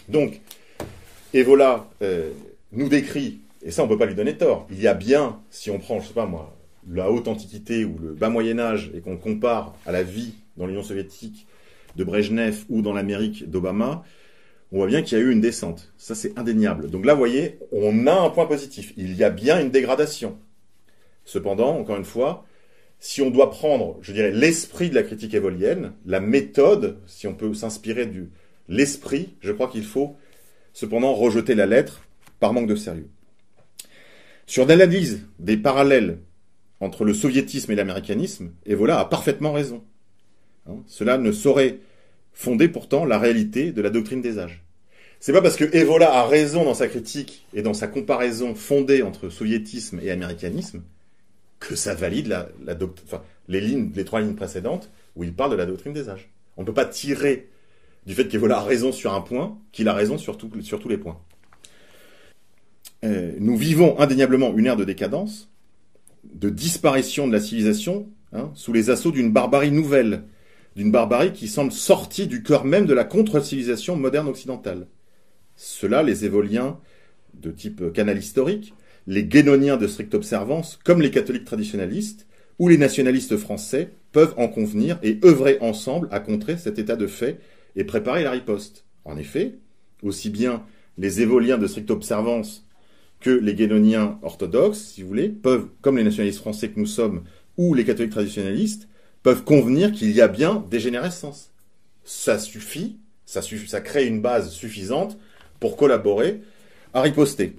[0.10, 0.42] Donc,
[1.34, 2.32] Evola euh,
[2.72, 5.40] nous décrit, et ça, on ne peut pas lui donner tort, il y a bien,
[5.50, 6.56] si on prend, je sais pas moi,
[6.90, 10.68] la haute antiquité ou le bas Moyen Âge, et qu'on compare à la vie dans
[10.68, 11.48] l'Union soviétique
[11.96, 14.04] de Brejnev ou dans l'Amérique d'Obama,
[14.74, 15.94] on voit bien qu'il y a eu une descente.
[15.98, 16.90] Ça, c'est indéniable.
[16.90, 18.92] Donc là, vous voyez, on a un point positif.
[18.98, 20.40] Il y a bien une dégradation.
[21.26, 22.44] Cependant, encore une fois,
[23.00, 27.36] si on doit prendre, je dirais, l'esprit de la critique évolienne, la méthode, si on
[27.36, 28.32] peut s'inspirer du
[28.68, 30.16] l'esprit, je crois qu'il faut
[30.74, 32.08] cependant rejeter la lettre
[32.40, 33.10] par manque de sérieux.
[34.48, 36.18] Sur l'analyse des parallèles
[36.80, 39.84] entre le soviétisme et l'américanisme, Evola a parfaitement raison.
[40.66, 41.80] Hein, cela ne saurait
[42.34, 44.63] fonder pourtant la réalité de la doctrine des âges.
[45.26, 49.04] C'est pas parce que Evola a raison dans sa critique et dans sa comparaison fondée
[49.04, 50.84] entre soviétisme et américanisme
[51.62, 52.50] que ça valide la,
[53.48, 56.30] les, trois lignes précédentes où il parle de la doctrine des âges.
[56.58, 57.48] On ne peut pas tirer
[58.06, 60.98] du fait qu'Evola a raison sur un point qu'il a raison sur, sur tous les
[60.98, 61.18] points.
[63.06, 65.50] Euh, nous vivons indéniablement une ère de décadence,
[66.34, 70.24] de disparition de la civilisation, hein, sous les assauts d'une barbarie nouvelle,
[70.76, 74.88] d'une barbarie qui semble sortie du cœur même de la contre-civilisation moderne occidentale.
[75.66, 76.78] Cela, les évoliens
[77.36, 78.74] de type canal historique,
[79.08, 82.28] les guénoniens de stricte observance, comme les catholiques traditionnalistes,
[82.60, 87.08] ou les nationalistes français, peuvent en convenir et œuvrer ensemble à contrer cet état de
[87.08, 87.40] fait
[87.78, 88.84] et préparer la riposte.
[89.06, 89.56] En effet,
[90.02, 90.66] aussi bien
[90.98, 92.68] les évoliens de stricte observance
[93.22, 97.24] que les guénoniens orthodoxes, si vous voulez, peuvent, comme les nationalistes français que nous sommes,
[97.56, 98.90] ou les catholiques traditionnalistes,
[99.24, 101.54] peuvent convenir qu'il y a bien dégénérescence.
[102.04, 105.18] Ça suffit, ça, suffit, ça crée une base suffisante
[105.64, 106.42] pour collaborer
[106.94, 107.56] à riposter.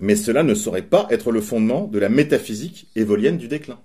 [0.00, 3.80] Mais cela ne saurait pas être le fondement de la métaphysique évolienne du déclin.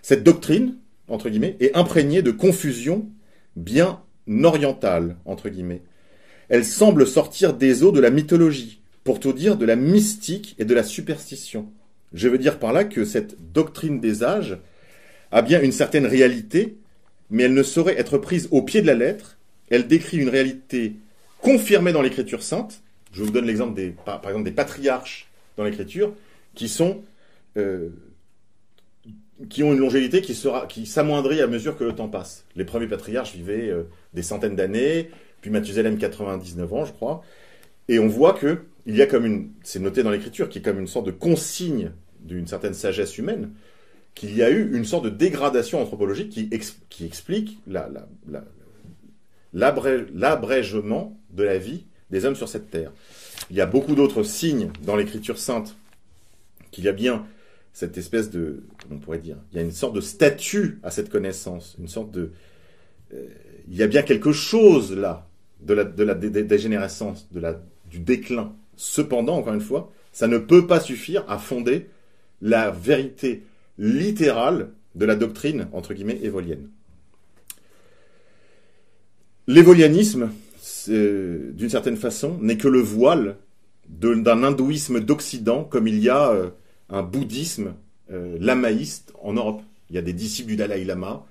[0.00, 3.10] Cette doctrine, entre guillemets, est imprégnée de confusion
[3.56, 4.00] bien
[4.42, 5.82] orientale, entre guillemets.
[6.48, 10.64] Elle semble sortir des eaux de la mythologie, pour tout dire de la mystique et
[10.64, 11.70] de la superstition.
[12.14, 14.56] Je veux dire par là que cette doctrine des âges
[15.30, 16.78] a bien une certaine réalité,
[17.28, 19.36] mais elle ne saurait être prise au pied de la lettre.
[19.68, 20.96] Elle décrit une réalité
[21.44, 22.80] confirmée dans l'écriture sainte.
[23.12, 26.14] Je vous donne l'exemple des, exemple des patriarches dans l'écriture,
[26.54, 27.02] qui sont
[27.56, 27.90] euh,
[29.50, 32.44] qui ont une longévité qui sera qui s'amoindrit à mesure que le temps passe.
[32.56, 35.10] Les premiers patriarches vivaient euh, des centaines d'années,
[35.42, 37.22] puis Mathusalem 99 ans, je crois,
[37.88, 40.62] et on voit que il y a comme une, c'est noté dans l'écriture, qui est
[40.62, 43.50] comme une sorte de consigne d'une certaine sagesse humaine,
[44.14, 47.58] qu'il y a eu une sorte de dégradation anthropologique qui, explique
[49.54, 52.92] l'abrégement de la vie des hommes sur cette terre.
[53.50, 55.76] Il y a beaucoup d'autres signes dans l'écriture sainte
[56.70, 57.26] qu'il y a bien
[57.72, 61.10] cette espèce de, on pourrait dire, il y a une sorte de statut à cette
[61.10, 62.30] connaissance, une sorte de,
[63.12, 63.26] euh,
[63.68, 65.26] il y a bien quelque chose là
[65.60, 68.54] de la, de la dégénérescence, de la, du déclin.
[68.76, 71.88] Cependant, encore une fois, ça ne peut pas suffire à fonder
[72.42, 73.42] la vérité
[73.78, 76.68] littérale de la doctrine, entre guillemets, évolienne.
[79.46, 80.30] L'évolianisme,
[80.88, 83.36] d'une certaine façon, n'est que le voile
[83.88, 86.48] d'un hindouisme d'Occident, comme il y a euh,
[86.88, 87.74] un bouddhisme
[88.10, 89.62] euh, lamaïste en Europe.
[89.90, 91.24] Il y a des disciples du Dalai Lama,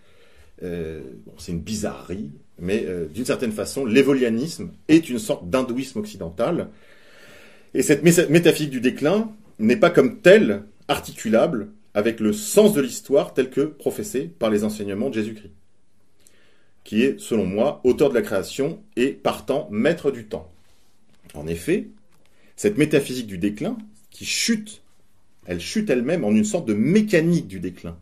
[0.61, 6.69] c'est une bizarrerie, mais d'une certaine façon, l'évolianisme est une sorte d'hindouisme occidental.
[7.73, 13.33] Et cette métaphysique du déclin n'est pas comme telle articulable avec le sens de l'histoire
[13.33, 15.51] tel que professé par les enseignements de Jésus-Christ,
[16.83, 20.51] qui est, selon moi, auteur de la création et, partant, maître du temps.
[21.33, 21.87] En effet,
[22.55, 23.77] cette métaphysique du déclin,
[24.09, 24.81] qui chute,
[25.45, 27.97] elle chute elle-même en une sorte de mécanique du déclin.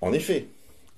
[0.00, 0.48] En effet,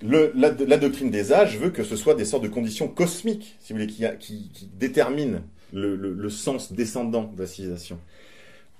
[0.03, 3.79] la, doctrine des âges veut que ce soit des sortes de conditions cosmiques, si vous
[3.79, 7.99] voulez, qui, déterminent le, sens descendant de la civilisation.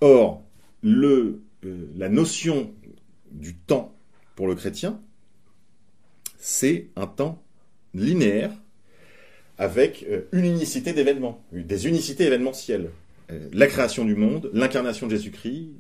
[0.01, 0.43] Or,
[0.85, 1.41] euh,
[1.97, 2.73] la notion
[3.31, 3.95] du temps
[4.35, 5.01] pour le chrétien,
[6.49, 7.43] c'est un temps
[7.93, 8.53] linéaire
[9.59, 12.91] avec euh, une unicité d'événements, des unicités événementielles.
[13.33, 15.71] Euh, la création du monde, l'incarnation de Jésus-Christ,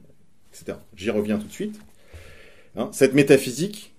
[0.52, 0.78] etc.
[0.96, 1.78] J'y reviens tout de suite.
[2.74, 3.94] Hein, cette métaphysique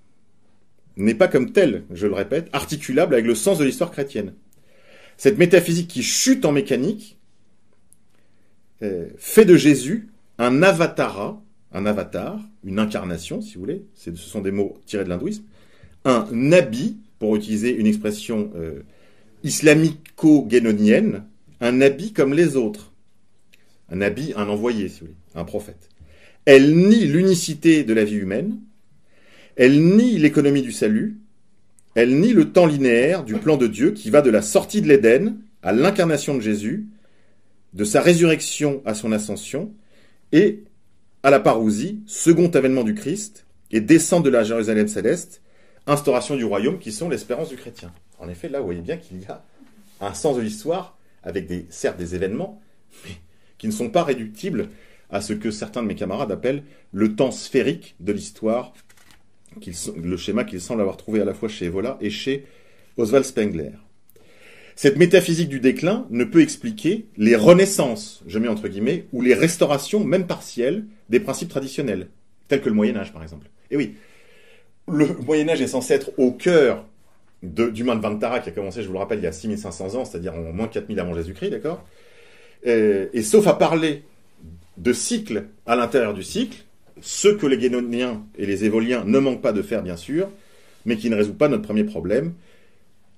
[0.98, 4.34] n'est pas comme telle, je le répète, articulable avec le sens de l'histoire chrétienne.
[5.16, 7.18] Cette métaphysique qui chute en mécanique
[9.18, 14.52] fait de Jésus un avatara, un avatar, une incarnation, si vous voulez, ce sont des
[14.52, 15.44] mots tirés de l'hindouisme,
[16.08, 18.82] un nabi, pour utiliser une expression euh,
[19.44, 21.26] islamico-guénonienne,
[21.60, 22.94] un nabi comme les autres.
[23.90, 24.92] Un nabi, un envoyé,
[25.36, 25.90] un prophète.
[26.46, 28.58] Elle nie l'unicité de la vie humaine,
[29.56, 31.18] elle nie l'économie du salut,
[31.96, 34.88] elle nie le temps linéaire du plan de Dieu qui va de la sortie de
[34.88, 36.86] l'Éden à l'incarnation de Jésus,
[37.74, 39.74] de sa résurrection à son ascension,
[40.32, 40.64] et
[41.24, 45.42] à la parousie, second avènement du Christ, et descente de la Jérusalem céleste,
[45.88, 47.94] instauration du royaume qui sont l'espérance du chrétien.
[48.20, 49.44] En effet, là, vous voyez bien qu'il y a
[50.02, 52.62] un sens de l'histoire, avec des, certes des événements,
[53.06, 53.16] mais
[53.58, 54.70] qui ne sont pas réductibles
[55.10, 58.74] à ce que certains de mes camarades appellent le temps sphérique de l'histoire,
[59.96, 62.46] le schéma qu'ils semblent avoir trouvé à la fois chez Evola et chez
[62.98, 63.72] Oswald Spengler.
[64.76, 69.34] Cette métaphysique du déclin ne peut expliquer les renaissances, je mets entre guillemets, ou les
[69.34, 72.10] restaurations, même partielles, des principes traditionnels,
[72.48, 73.50] tels que le Moyen Âge par exemple.
[73.72, 73.96] Et oui,
[74.88, 76.86] le Moyen Âge est censé être au cœur
[77.44, 80.34] du Manvantara qui a commencé, je vous le rappelle, il y a 6500 ans, c'est-à-dire
[80.34, 81.86] en moins 4000 avant Jésus-Christ, d'accord?
[82.64, 84.04] Et, sauf à parler
[84.78, 86.66] de cycles à l'intérieur du cycle,
[87.02, 90.30] ce que les Guénoniens et les Évoliens ne manquent pas de faire, bien sûr,
[90.86, 92.34] mais qui ne résout pas notre premier problème,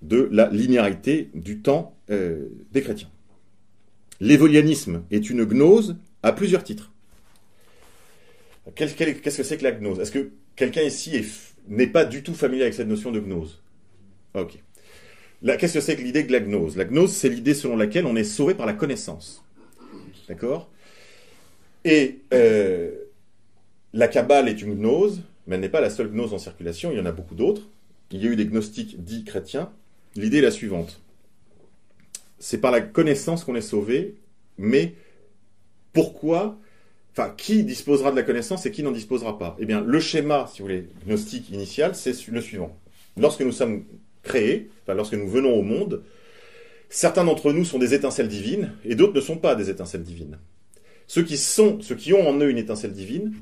[0.02, 3.10] de la linéarité du temps euh, des chrétiens.
[4.20, 6.92] L'évolianisme est une gnose à plusieurs titres.
[8.76, 10.00] Qu'est-ce que c'est que la gnose?
[10.00, 11.16] Est-ce que quelqu'un ici
[11.70, 13.62] n'est pas du tout familier avec cette notion de gnose
[14.34, 14.60] Ok.
[15.44, 16.76] Qu'est-ce que c'est que l'idée de la gnose?
[16.76, 19.44] La gnose, c'est l'idée selon laquelle on est sauvé par la connaissance.
[20.28, 20.70] D'accord?
[21.86, 22.92] Et euh,
[23.94, 26.98] la Kabbale est une gnose, mais elle n'est pas la seule gnose en circulation, il
[26.98, 27.70] y en a beaucoup d'autres.
[28.12, 29.72] Il y a eu des gnostiques dits chrétiens,
[30.16, 31.02] L'idée est la suivante.
[32.40, 34.16] C'est par la connaissance qu'on est sauvé,
[34.58, 34.96] mais
[35.94, 36.58] pourquoi
[37.12, 40.48] Enfin, qui disposera de la connaissance et qui n'en disposera pas Eh bien, le schéma,
[40.52, 42.78] si vous voulez, gnostique initial, c'est le suivant.
[43.18, 43.84] Lorsque nous sommes
[44.24, 46.04] créés, enfin, lorsque nous venons au monde,
[46.90, 50.38] certains d'entre nous sont des étincelles divines et d'autres ne sont pas des étincelles divines.
[51.08, 53.34] Ceux qui sont, ceux qui ont en eux une étincelle divine,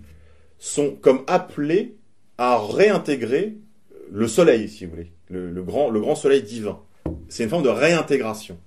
[0.60, 1.96] sont comme appelés
[2.38, 3.58] à réintégrer
[4.12, 6.80] le soleil, si vous voulez le, grand, le grand soleil divin.
[7.30, 8.58] C'est une forme de réintégration.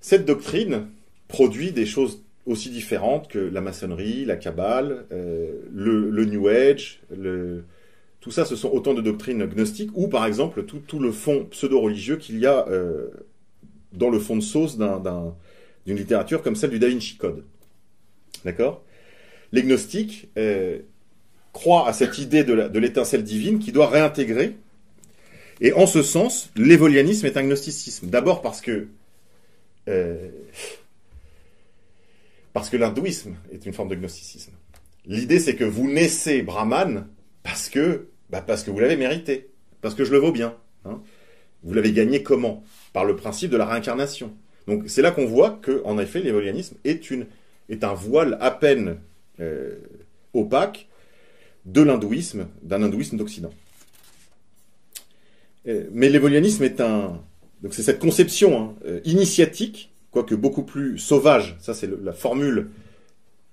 [0.00, 0.88] Cette doctrine
[1.28, 7.00] produit des choses aussi différentes que la maçonnerie, la Kabbale, euh, le, New Age,
[8.20, 12.16] tout ça, ce sont autant de doctrines gnostiques, ou par exemple tout, le fond pseudo-religieux
[12.16, 13.08] qu'il y a euh,
[13.92, 17.44] dans le fond de sauce d'une littérature comme celle du Da Vinci Code.
[18.44, 18.82] D'accord?
[19.52, 20.80] Les gnostiques euh,
[21.52, 24.56] croient à cette idée de l'étincelle divine qui doit réintégrer
[25.60, 28.08] et en ce sens, l'évolianisme est un gnosticisme.
[28.08, 28.88] D'abord parce que
[32.54, 34.52] parce que l'hindouisme est une forme de gnosticisme.
[35.04, 37.06] L'idée, c'est que vous naissez brahman
[37.42, 39.50] parce que bah parce que vous l'avez mérité,
[39.82, 40.56] parce que je le vaux bien.
[40.86, 41.02] Hein.
[41.62, 42.64] Vous l'avez gagné comment?
[42.94, 44.32] Par le principe de la réincarnation.
[44.66, 47.12] Donc c'est là qu'on voit que, en effet, l'évolianisme est
[47.68, 48.98] est un voile à peine
[49.40, 49.76] euh,
[50.32, 50.88] opaque
[51.66, 53.52] de l'hindouisme, d'un hindouisme d'Occident.
[55.66, 57.20] Euh, mais l'évolianisme est un,
[57.62, 61.56] donc c'est cette conception hein, euh, initiatique, quoique beaucoup plus sauvage.
[61.60, 62.68] Ça, c'est la formule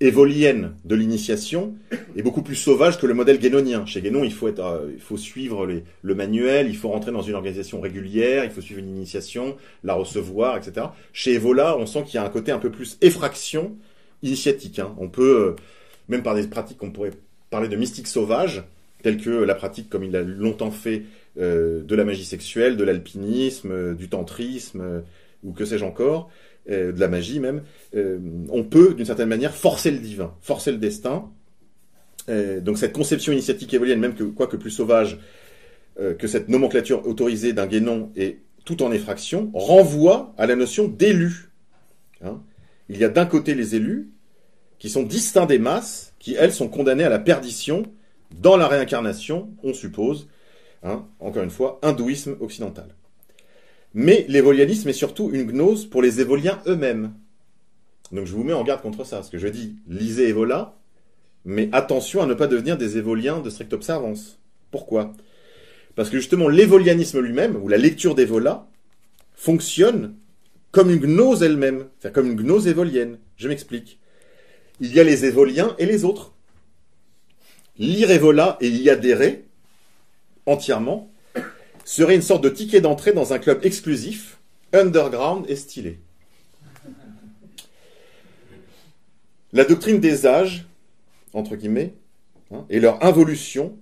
[0.00, 1.74] évolienne de l'initiation
[2.16, 3.84] est beaucoup plus sauvage que le modèle guénonien.
[3.84, 5.68] Chez Guénon, il faut, être, euh, il faut suivre
[6.02, 9.94] le manuel, il faut rentrer dans une organisation régulière, il faut suivre une initiation, la
[9.94, 10.86] recevoir, etc.
[11.12, 13.76] Chez Evola, on sent qu'il y a un côté un peu plus effraction
[14.22, 14.78] initiatique.
[14.78, 14.94] Hein.
[14.98, 15.54] On peut,
[16.08, 17.12] même par des pratiques qu'on pourrait
[17.50, 18.64] parler de mystique sauvage,
[19.02, 21.02] tels que la pratique, comme il a longtemps fait,
[21.38, 25.00] euh, de la magie sexuelle, de l'alpinisme, euh, du tantrisme, euh,
[25.42, 26.30] ou que sais-je encore,
[26.68, 27.62] de la magie même,
[27.94, 31.30] on peut, d'une certaine manière, forcer le divin, forcer le destin.
[32.28, 35.18] donc cette conception initiatique évolienne, même que quoique plus sauvage
[35.96, 41.50] que cette nomenclature autorisée d'un guénon et tout en effraction, renvoie à la notion d'élu.
[42.24, 42.40] Hein.
[42.88, 44.10] il y a d'un côté les élus,
[44.78, 47.84] qui sont distincts des masses, qui, elles, sont condamnées à la perdition
[48.40, 50.28] dans la réincarnation, on suppose,
[50.82, 52.88] hein, encore une fois, hindouisme occidental.
[53.94, 57.12] Mais l'évolianisme est surtout une gnose pour les évoliens eux-mêmes.
[58.10, 60.76] Donc je vous mets en garde contre ça, parce que je dis, lisez Evola,
[61.44, 64.38] mais attention à ne pas devenir des évoliens de stricte observance.
[64.70, 65.12] Pourquoi?
[65.94, 68.66] Parce que justement, l'évolianisme lui-même, ou la lecture d'Evola,
[69.34, 70.14] fonctionne
[70.70, 73.18] comme une gnose elle-même, c'est-à-dire comme une gnose évolienne.
[73.36, 73.98] Je m'explique
[74.82, 76.32] il y a les évoliens et les autres.
[77.78, 79.44] Lire Evola et y adhérer
[80.44, 81.11] entièrement
[81.84, 84.38] serait une sorte de ticket d'entrée dans un club exclusif,
[84.72, 85.98] underground et stylé.
[89.52, 90.66] La doctrine des âges,
[91.34, 91.94] entre guillemets,
[92.50, 93.76] hein, et leur involution,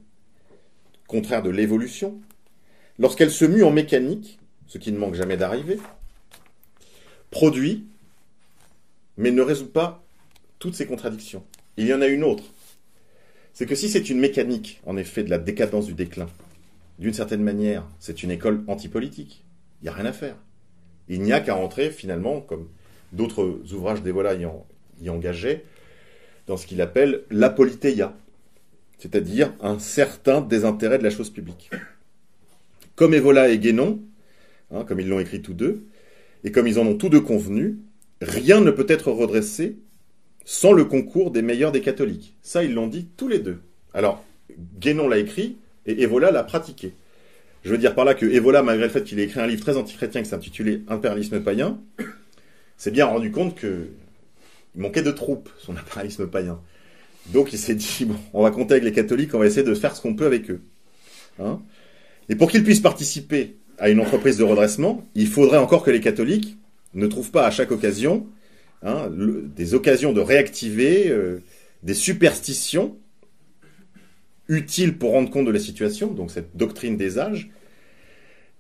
[1.07, 2.21] contraire de l'évolution,
[2.99, 5.79] lorsqu'elle se mue en mécanique, ce qui ne manque jamais d'arriver,
[7.31, 7.85] produit,
[9.17, 10.03] mais ne résout pas
[10.59, 11.45] toutes ces contradictions.
[11.77, 12.45] Il y en a une autre.
[13.53, 16.29] C'est que si c'est une mécanique, en effet, de la décadence du déclin,
[17.01, 19.43] d'une certaine manière, c'est une école antipolitique.
[19.81, 20.37] Il n'y a rien à faire.
[21.09, 22.69] Il n'y a qu'à rentrer, finalement, comme
[23.13, 24.47] d'autres ouvrages d'Evola y,
[25.01, 25.65] y engageaient,
[26.47, 28.15] dans ce qu'il appelle l'apolitéia,
[28.99, 31.71] c'est-à-dire un certain désintérêt de la chose publique.
[32.97, 34.01] Comme Evola et Guénon,
[34.71, 35.87] hein, comme ils l'ont écrit tous deux,
[36.45, 37.79] et comme ils en ont tous deux convenu,
[38.21, 39.79] rien ne peut être redressé
[40.45, 42.35] sans le concours des meilleurs des catholiques.
[42.43, 43.63] Ça, ils l'ont dit tous les deux.
[43.95, 44.23] Alors,
[44.79, 46.95] Guénon l'a écrit et Evola l'a pratiqué.
[47.65, 49.63] Je veux dire par là que Evola, malgré le fait qu'il ait écrit un livre
[49.63, 51.79] très antichrétien qui s'intitulait Impérialisme païen,
[52.77, 53.89] s'est bien rendu compte que
[54.77, 56.61] il manquait de troupes, son impérialisme païen.
[57.27, 59.75] Donc il s'est dit, bon, on va compter avec les catholiques, on va essayer de
[59.75, 60.61] faire ce qu'on peut avec eux.
[61.39, 61.61] Hein
[62.29, 66.01] et pour qu'ils puissent participer à une entreprise de redressement, il faudrait encore que les
[66.01, 66.57] catholiques
[66.95, 68.27] ne trouvent pas à chaque occasion
[68.83, 71.43] Hein, des occasions de réactiver euh,
[71.83, 72.97] des superstitions
[74.51, 77.51] utiles pour rendre compte de la situation, donc cette doctrine des âges,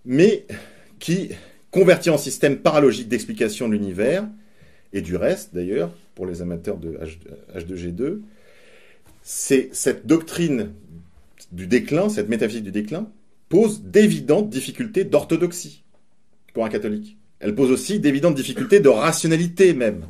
[0.06, 0.46] mais
[1.00, 1.30] qui
[1.70, 4.26] convertit en système paralogique d'explication de l'univers,
[4.92, 6.98] et du reste d'ailleurs, pour les amateurs de
[7.54, 8.20] H2G2,
[9.22, 10.72] c'est cette doctrine
[11.52, 13.08] du déclin, cette métaphysique du déclin,
[13.48, 15.82] pose d'évidentes difficultés d'orthodoxie
[16.54, 17.16] pour un catholique.
[17.40, 20.04] Elle pose aussi d'évidentes difficultés de rationalité même.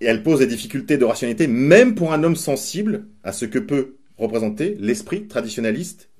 [0.00, 3.58] Et elle pose des difficultés de rationalité même pour un homme sensible à ce que
[3.58, 6.10] peut représenter l'esprit traditionnaliste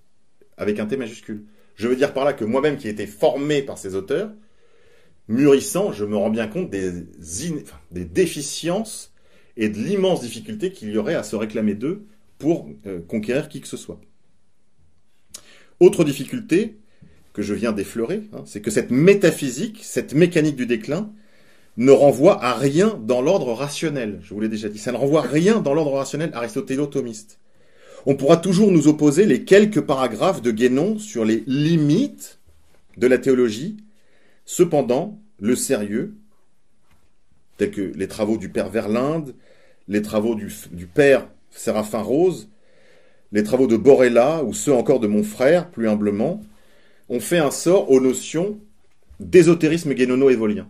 [0.57, 1.45] avec un T majuscule.
[1.75, 4.33] Je veux dire par là que moi-même qui ai été formé par ces auteurs,
[5.29, 6.93] mûrissant, je me rends bien compte des,
[7.91, 9.13] des déficiences
[9.57, 12.07] et de l'immense difficulté qu'il y aurait à se réclamer d'eux
[12.39, 14.01] pour euh, conquérir qui que ce soit.
[15.81, 16.79] Autre difficulté,
[17.33, 21.13] que je viens d'effleurer, hein, c'est que cette métaphysique, cette mécanique du déclin,
[21.77, 24.21] ne renvoie à rien dans l'ordre rationnel.
[24.23, 27.39] Je vous l'ai déjà dit, ça ne renvoie à rien dans l'ordre rationnel aristotélo-thomiste.
[28.05, 32.41] On pourra toujours nous opposer les quelques paragraphes de Guénon sur les limites
[32.97, 33.77] de la théologie.
[34.45, 36.15] Cependant, le sérieux,
[37.57, 39.35] tels que les travaux du père Verlinde,
[39.89, 40.51] les travaux du,
[40.87, 42.49] père Séraphin Rose,
[43.31, 46.43] les travaux de Borella ou ceux encore de mon frère, plus humblement,
[47.09, 48.59] on fait un sort aux notions
[49.21, 50.69] d'ésotérisme guénono-évolien.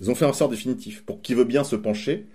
[0.00, 2.26] Ils ont fait un sort définitif pour qui veut bien se pencher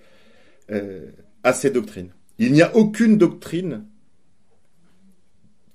[0.72, 1.12] euh,
[1.44, 2.12] à ces doctrines.
[2.40, 3.86] Il n'y a aucune doctrine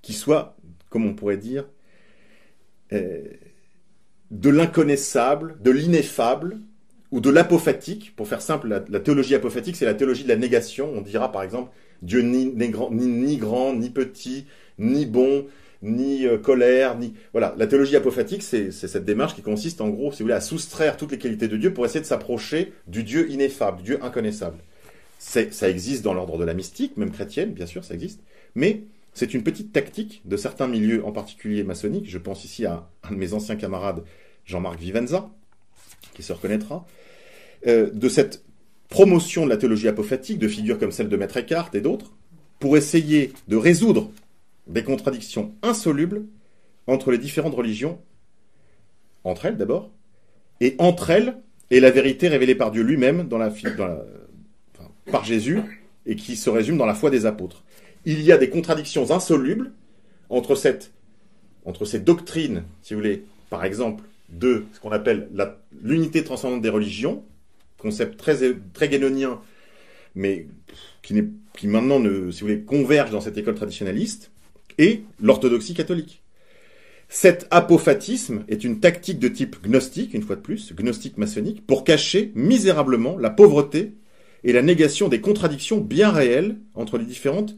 [0.01, 0.57] qui soit,
[0.91, 1.67] comme on pourrait dire,
[2.93, 3.23] euh,
[4.31, 6.61] de l'inconnaissable, de l'ineffable
[7.11, 8.15] ou de l'apophatique.
[8.17, 10.93] Pour faire simple, la, théologie apophatique, c'est la théologie de la négation.
[10.95, 14.47] On dira par exemple Dieu ni, ni, grand, ni petit,
[14.79, 15.47] ni bon,
[15.83, 17.55] ni euh, colère, ni voilà.
[17.59, 20.97] La théologie apophatique, c'est cette démarche qui consiste en gros, si vous voulez, à soustraire
[20.97, 24.59] toutes les qualités de Dieu pour essayer de s'approcher du Dieu ineffable, Dieu inconnaissable.
[25.25, 28.21] Ça existe dans l'ordre de la mystique, même chrétienne, bien sûr, ça existe,
[28.57, 28.83] mais
[29.15, 32.11] c'est une petite tactique de certains milieux, en particulier maçonniques.
[32.11, 34.03] Je pense ici à un de mes anciens camarades,
[34.45, 35.31] Jean-Marc Vivenza,
[36.13, 36.87] qui se reconnaîtra,
[37.69, 38.45] euh, de cette
[38.89, 42.13] promotion de la théologie apophatique, de figures comme celle de Maître Eckhart et d'autres,
[42.59, 44.11] pour essayer de résoudre
[44.67, 46.25] des contradictions insolubles
[46.89, 48.01] entre les différentes religions,
[49.23, 49.93] entre elles d'abord,
[50.61, 51.37] et entre elles
[51.71, 53.53] et la vérité révélée par Dieu lui-même dans la,
[55.13, 55.61] par Jésus
[56.07, 57.63] et qui se résume dans la foi des apôtres.
[58.05, 59.71] Il y a des contradictions insolubles
[60.29, 60.91] entre cette
[61.65, 65.29] entre ces doctrines, si vous voulez, par exemple, de ce qu'on appelle
[65.81, 67.23] l'unité transcendante des religions,
[67.79, 69.41] concept très, guénonien,
[70.17, 70.49] mais
[71.03, 71.15] qui,
[71.57, 74.33] qui maintenant, si vous voulez, converge dans cette école traditionnaliste,
[74.79, 76.23] et l'orthodoxie catholique.
[77.09, 81.85] Cet apophatisme est une tactique de type gnostique, une fois de plus, gnostique maçonnique, pour
[81.85, 83.93] cacher misérablement la pauvreté
[84.45, 87.57] et la négation des contradictions bien réelles entre les différentes,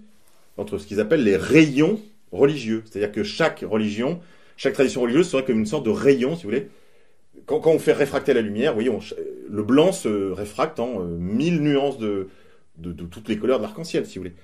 [0.57, 2.01] entre ce qu'ils appellent les rayons
[2.33, 2.83] religieux.
[2.85, 4.21] C'est-à-dire que chaque religion,
[4.57, 6.69] chaque tradition religieuse serait comme une sorte de rayon, si vous voulez.
[7.47, 8.91] Quand, on fait réfracter la lumière, voyez,
[9.51, 12.29] le blanc se réfracte en euh, mille nuances de
[12.79, 14.35] toutes les couleurs de l'arc-en-ciel, si vous voulez.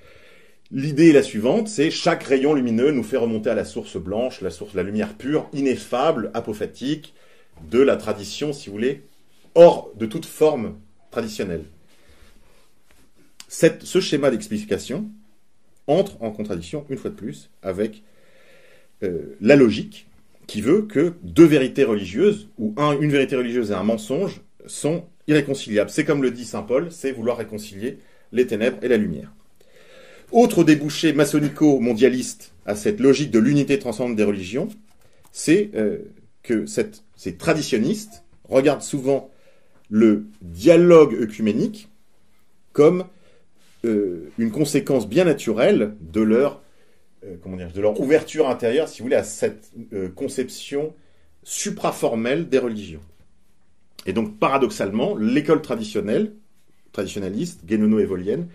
[0.73, 4.41] L'idée est la suivante, c'est chaque rayon lumineux nous fait remonter à la source blanche,
[4.41, 7.13] la source, la lumière pure, ineffable, apophatique,
[7.69, 9.03] de la tradition, si vous voulez,
[9.57, 10.77] hors de toute forme
[11.11, 11.65] traditionnelle.
[13.51, 15.11] Ce schéma d'explication
[15.87, 18.05] entre en contradiction, une fois de plus, avec
[19.03, 20.07] euh, la logique
[20.47, 25.91] qui veut que deux vérités religieuses, ou une vérité religieuse et un mensonge, sont irréconciliables.
[25.91, 27.99] C'est comme le dit Saint Paul, c'est vouloir réconcilier
[28.33, 29.33] les ténèbres et la lumière.
[30.33, 34.69] Autre débouché maçonnico-mondialiste à cette logique de l'unité transcendante des religions,
[35.33, 35.99] c'est euh,
[36.43, 39.31] que ces traditionnistes regardent souvent
[39.89, 41.89] le dialogue œcuménique
[42.73, 43.05] comme
[43.85, 46.63] euh, une conséquence bien naturelle de leur,
[47.25, 49.71] euh, comment dire, de leur ouverture intérieure, si vous voulez, à cette
[50.15, 50.95] conception
[51.43, 53.01] supraformelle des religions.
[54.07, 56.33] Et donc, paradoxalement, l'école traditionnelle,
[56.93, 58.49] traditionnaliste, guénono-évolienne,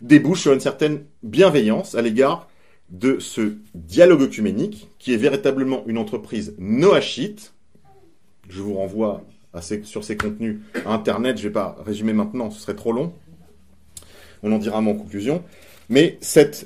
[0.00, 2.48] débouche sur une certaine bienveillance à l'égard
[2.90, 7.52] de ce dialogue œcuménique qui est véritablement une entreprise noachite.
[8.48, 9.24] Je vous renvoie
[9.82, 13.12] sur ces contenus à Internet, je ne vais pas résumer maintenant, ce serait trop long.
[14.42, 15.42] On en dira en conclusion.
[15.88, 16.18] Mais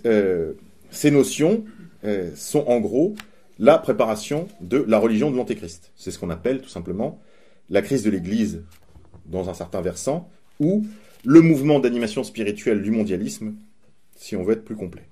[0.06, 0.52] euh,
[0.90, 1.64] ces notions
[2.04, 3.14] euh, sont en gros
[3.58, 5.92] la préparation de la religion de l'Antéchrist.
[5.96, 7.20] C'est ce qu'on appelle tout simplement
[7.70, 8.62] la crise de l'Église
[9.26, 10.84] dans un certain versant, ou
[11.24, 13.54] le mouvement d'animation spirituelle du mondialisme,
[14.16, 15.04] si on veut être plus complet.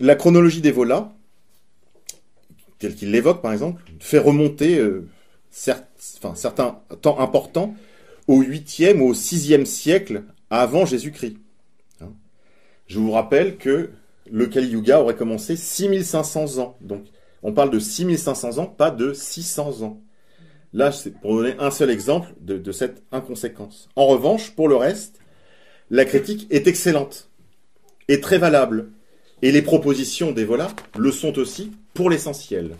[0.00, 1.12] La chronologie des volats,
[2.78, 5.08] telle qu'il l'évoque par exemple, fait remonter euh,
[5.50, 7.74] certains temps importants
[8.28, 11.38] au 8e ou au 6e siècle avant Jésus-Christ.
[12.00, 12.12] Hein.
[12.86, 13.90] Je vous rappelle que
[14.30, 16.76] le Kali Yuga aurait commencé 6500 ans.
[16.80, 17.04] Donc
[17.42, 20.00] on parle de 6500 ans, pas de 600 ans.
[20.74, 23.88] Là, c'est pour donner un seul exemple de, cette inconséquence.
[23.96, 25.18] En revanche, pour le reste,
[25.90, 27.30] la critique est excellente
[28.08, 28.90] et très valable.
[29.40, 30.68] Et les propositions d'Evola
[30.98, 32.76] le sont aussi pour l'essentiel.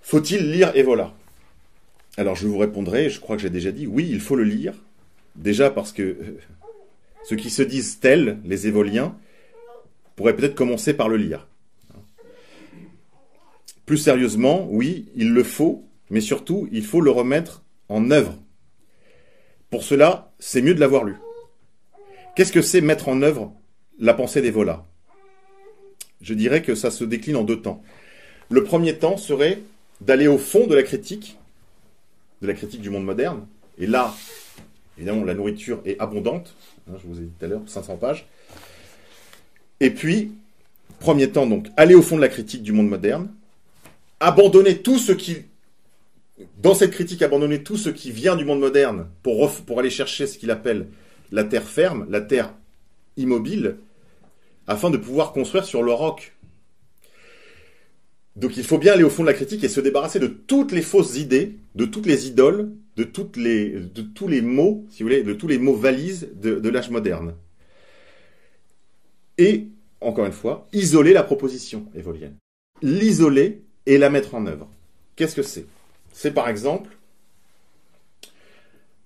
[0.00, 1.12] Faut-il lire Evola?
[2.18, 4.74] Alors je vous répondrai, je crois que j'ai déjà dit, oui, il faut le lire.
[5.36, 6.40] Déjà parce que euh,
[7.22, 9.16] ceux qui se disent tels, les évoliens,
[10.16, 11.46] pourraient peut-être commencer par le lire.
[13.86, 18.36] Plus sérieusement, oui, il le faut, mais surtout, il faut le remettre en œuvre.
[19.70, 21.14] Pour cela, c'est mieux de l'avoir lu.
[22.34, 23.54] Qu'est-ce que c'est mettre en œuvre
[24.00, 24.52] la pensée des
[26.20, 27.80] Je dirais que ça se décline en deux temps.
[28.50, 29.60] Le premier temps serait
[30.00, 31.37] d'aller au fond de la critique,
[32.42, 33.46] de la critique du monde moderne.
[33.78, 34.14] Et là,
[34.96, 36.54] évidemment, la nourriture est abondante.
[36.88, 38.26] Hein, je vous ai dit tout à l'heure, 500 pages.
[39.80, 40.32] Et puis,
[40.98, 43.28] premier temps, donc, aller au fond de la critique du monde moderne,
[44.20, 45.44] abandonner tout ce qui
[46.58, 50.26] dans cette critique, abandonner tout ce qui vient du monde moderne pour, pour aller chercher
[50.26, 50.86] ce qu'il appelle
[51.32, 52.52] la terre ferme, la terre
[53.16, 53.76] immobile,
[54.66, 56.34] afin de pouvoir construire sur le roc.
[58.38, 60.70] Donc il faut bien aller au fond de la critique et se débarrasser de toutes
[60.70, 65.34] les fausses idées, de toutes les idoles, de, tous les mots, si vous voulez, de
[65.34, 67.34] tous les mots valises de, de l'âge moderne.
[69.38, 69.66] Et,
[70.00, 72.36] encore une fois, isoler la proposition évolienne.
[72.80, 74.68] L'isoler et la mettre en œuvre.
[75.16, 75.66] Qu'est-ce que c'est?
[76.12, 76.96] C'est par exemple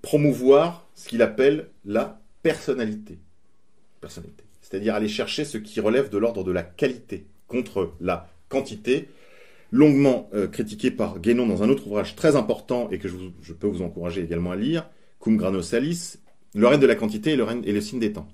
[0.03, 3.19] promouvoir ce qu'il appelle la personnalité.
[4.03, 4.45] personnalité.
[4.61, 9.09] C'est-à-dire aller chercher ce qui relève de l'ordre de la qualité contre la quantité,
[9.73, 13.67] longuement euh, critiqué par Guénon dans un autre ouvrage très important et que je, peux
[13.67, 16.19] vous encourager également à lire, Cum grano salis,
[16.55, 18.29] le règne de la quantité et le, règne, et le signe des temps.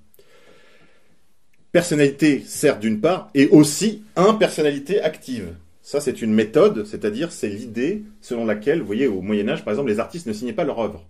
[1.70, 5.54] Personnalité, certes, d'une part, et aussi impersonnalité active.
[5.82, 9.72] Ça, c'est une méthode, c'est-à-dire c'est l'idée selon laquelle, vous voyez, au Moyen Âge, par
[9.72, 11.06] exemple, les artistes ne signaient pas leur œuvre.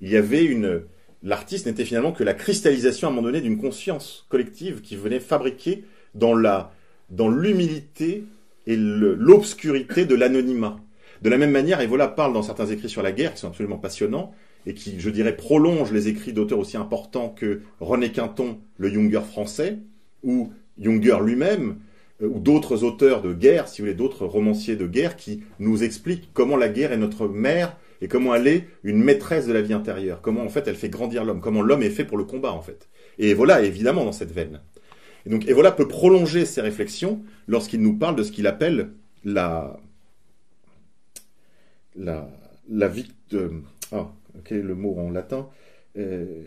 [0.00, 0.82] Il y avait une...
[1.24, 5.18] L'artiste n'était finalement que la cristallisation à un moment donné d'une conscience collective qui venait
[5.18, 5.84] fabriquer
[6.14, 6.72] dans la
[7.10, 8.24] dans l'humilité
[8.68, 10.78] et l'obscurité de l'anonymat.
[11.22, 13.78] De la même manière, Evola parle dans certains écrits sur la guerre, qui sont absolument
[13.78, 14.32] passionnants,
[14.66, 19.22] et qui, je dirais, prolonge les écrits d'auteurs aussi importants que René Quinton, le Junger
[19.22, 19.78] français,
[20.22, 21.78] ou Junger lui-même,
[22.22, 25.82] euh, ou d'autres auteurs de guerre, si vous voulez, d'autres romanciers de guerre qui nous
[25.82, 29.62] expliquent comment la guerre est notre mère et comment elle est une maîtresse de la
[29.62, 32.24] vie intérieure, comment en fait elle fait grandir l'homme, comment l'homme est fait pour le
[32.24, 32.88] combat en fait.
[33.18, 34.60] Et voilà, évidemment, dans cette veine.
[35.28, 38.92] Et donc, et voilà peut prolonger ses réflexions lorsqu'il nous parle de ce qu'il appelle
[39.24, 39.78] la
[41.94, 42.30] la
[42.70, 43.64] la victime.
[43.92, 44.10] Ah,
[44.50, 45.46] le mot en latin.
[45.98, 46.42] Euh,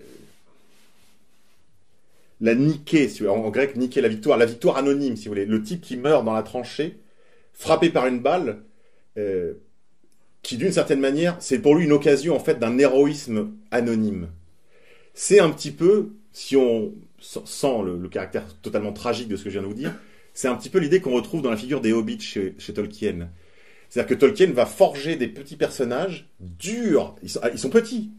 [2.40, 5.46] la en, grec, niquer la victoire, la victoire anonyme, si vous voulez.
[5.46, 6.98] Le type qui meurt dans la tranchée,
[7.54, 8.64] frappé par une balle,
[9.20, 9.54] euh,
[10.42, 14.30] qui d'une certaine manière, c'est pour lui une occasion en fait d'un héroïsme anonyme.
[15.14, 19.60] C'est un petit peu, si on sent le, caractère totalement tragique de ce que je
[19.60, 19.94] viens de vous dire,
[20.34, 23.30] c'est un petit peu l'idée qu'on retrouve dans la figure des hobbits chez, Tolkien.
[23.90, 27.16] C'est-à-dire que Tolkien va forger des petits personnages durs.
[27.22, 28.12] Ils sont, ils sont petits,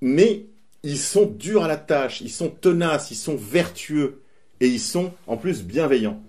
[0.00, 0.46] mais
[0.82, 4.22] ils sont durs à la tâche, ils sont tenaces, ils sont vertueux
[4.60, 6.22] et ils sont en plus bienveillants.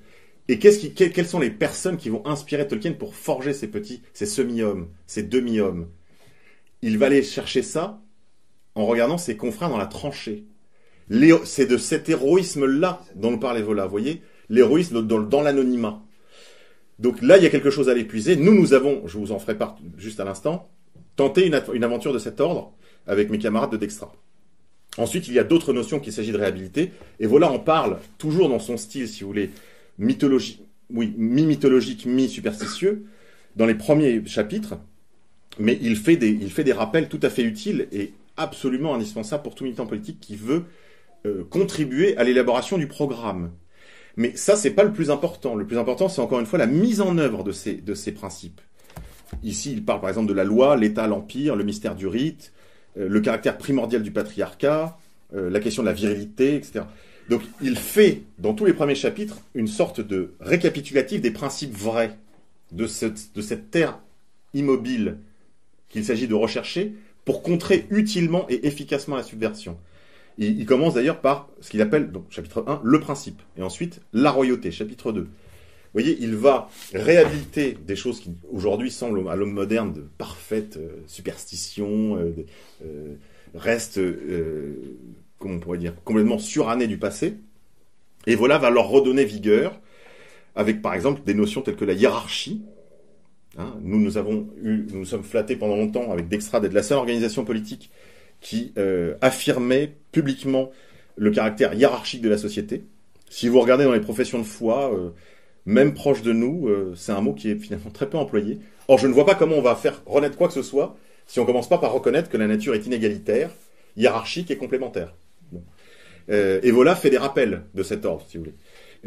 [0.48, 4.02] Et qu'est-ce qui, quelles sont les personnes qui vont inspirer Tolkien pour forger ces petits,
[4.14, 5.90] ces semi-hommes, ces demi-hommes?
[6.82, 8.02] Il va aller chercher ça
[8.76, 10.46] en regardant ses confrères dans la tranchée.
[11.44, 14.22] C'est de cet héroïsme-là dont parlait Vola, vous voyez?
[14.50, 16.02] L'héroïsme dans, l'anonymat.
[17.00, 18.36] Donc là, il y a quelque chose à l'épuiser.
[18.36, 20.70] Nous, nous avons, je vous en ferai part juste à l'instant,
[21.16, 22.74] tenté une, aventure de cet ordre
[23.08, 24.14] avec mes camarades de Dextra.
[24.98, 26.92] Ensuite, il y a d'autres notions qu'il s'agit de réhabiliter.
[27.20, 29.52] Et voilà, on parle toujours dans son style, si vous voulez,
[30.00, 33.06] mythologie, oui, mi-mythologique, mi-superstitieux,
[33.56, 34.76] dans les premiers chapitres.
[35.60, 39.44] Mais il fait, des, il fait des rappels tout à fait utiles et absolument indispensables
[39.44, 40.66] pour tout militant politique qui veut
[41.26, 43.52] euh, contribuer à l'élaboration du programme.
[44.18, 45.56] Mais ça, c'est pas le plus important.
[45.56, 48.12] Le plus important, c'est encore une fois la mise en œuvre de ces, de ces
[48.12, 48.62] principes.
[49.44, 52.54] Ici, il parle par exemple de la loi, l'État, l'Empire, le mystère du rite,
[52.98, 54.98] euh, le caractère primordial du patriarcat,
[55.34, 56.86] euh, la question de la virilité, etc.
[57.30, 62.16] Donc il fait, dans tous les premiers chapitres, une sorte de récapitulatif des principes vrais
[62.72, 64.00] de cette, de cette terre
[64.54, 65.18] immobile
[65.90, 66.94] qu'il s'agit de rechercher
[67.26, 69.78] pour contrer utilement et efficacement la subversion.
[70.38, 74.32] Il, commence d'ailleurs par ce qu'il appelle, donc chapitre 1, le principe, et ensuite la
[74.32, 75.22] royauté, chapitre 2.
[75.22, 75.30] Vous
[75.94, 81.06] voyez, il va réhabiliter des choses qui aujourd'hui semblent à l'homme moderne de parfaite euh,
[81.80, 82.34] euh,
[82.84, 83.16] euh,
[83.54, 84.02] restent,
[85.40, 87.36] comment on pourrait dire, complètement surannés du passé.
[88.28, 89.80] Et voilà va leur redonner vigueur
[90.56, 92.62] avec par exemple des notions telles que la hiérarchie.
[93.58, 96.98] Hein, nous, nous avons eu, nous sommes flattés pendant longtemps avec Dextra d'être la seule
[96.98, 97.90] organisation politique
[98.42, 98.74] qui
[99.22, 100.72] affirmait publiquement
[101.16, 102.84] le caractère hiérarchique de la société.
[103.30, 104.92] Si vous regardez dans les professions de foi,
[105.66, 108.60] même proche de nous, euh, c'est un mot qui est finalement très peu employé.
[108.88, 110.96] Or, je ne vois pas comment on va faire renaître quoi que ce soit
[111.28, 113.50] si on commence pas par reconnaître que la nature est inégalitaire,
[113.98, 115.16] hiérarchique et complémentaire.
[116.30, 118.56] Euh, et voilà fait des rappels de cet ordre, si vous voulez.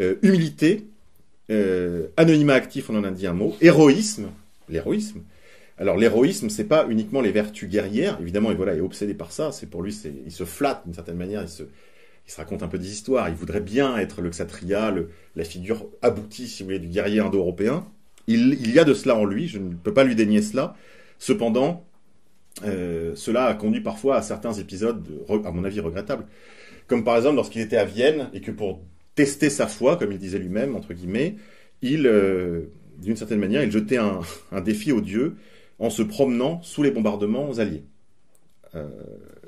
[0.00, 0.86] Euh, humilité,
[2.16, 4.30] anonymat actif, on en a dit un mot, héroïsme,
[4.68, 5.20] l'héroïsme.
[5.78, 9.32] Alors l'héroïsme, c'est pas uniquement les vertus guerrières, évidemment, et voilà, il est obsédé par
[9.32, 9.52] ça.
[9.52, 12.62] C'est pour lui, c'est, il se flatte d'une certaine manière, il se, il se raconte
[12.62, 13.28] un peu des histoires.
[13.28, 14.94] Il voudrait bien être le ksatria,
[15.36, 17.86] la figure aboutie, si vous voulez, du guerrier indo-européen.
[18.26, 20.76] Il, y a de cela en lui, je ne peux pas lui dénier cela.
[21.18, 21.86] Cependant,
[22.64, 25.02] euh, cela a conduit parfois à certains épisodes,
[25.44, 26.26] à mon avis, regrettables.
[26.86, 28.82] Comme par exemple lorsqu'il était à Vienne et que pour
[29.14, 31.36] tester sa foi, comme il disait lui-même, entre guillemets,
[31.80, 34.20] il, euh, d'une certaine manière, il jetait un,
[34.64, 35.36] défi aux dieux
[35.78, 37.84] en se promenant sous les bombardements alliés.
[38.74, 38.88] Euh,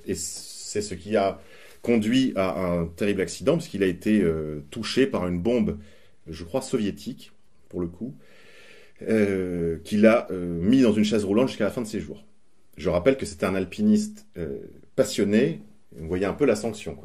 [0.04, 1.40] et c'est ce qui a
[1.82, 5.78] conduit à un terrible accident, puisqu'il a été euh, touché par une bombe,
[6.28, 7.32] je crois soviétique,
[7.68, 8.14] pour le coup,
[9.02, 12.24] euh, qu'il a mis dans une chaise roulante jusqu'à la fin de ses jours.
[12.76, 14.26] Je rappelle que c'était un alpiniste
[14.96, 15.60] passionné,
[15.96, 16.96] vous voyez un peu la sanction.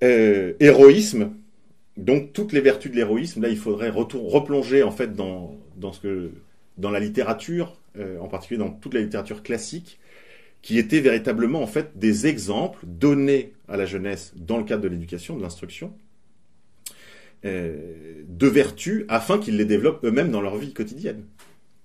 [0.00, 1.32] héroïsme,
[1.96, 6.00] donc toutes les vertus de l'héroïsme, là il faudrait replonger en fait dans, dans, ce
[6.00, 6.30] que,
[6.78, 7.76] dans la littérature,
[8.20, 9.98] en particulier dans toute la littérature classique,
[10.62, 14.88] qui étaient véritablement en fait des exemples donnés à la jeunesse dans le cadre de
[14.88, 15.92] l'éducation, de l'instruction,
[17.46, 21.24] euh, de vertus afin qu'ils les développent eux-mêmes dans leur vie quotidienne.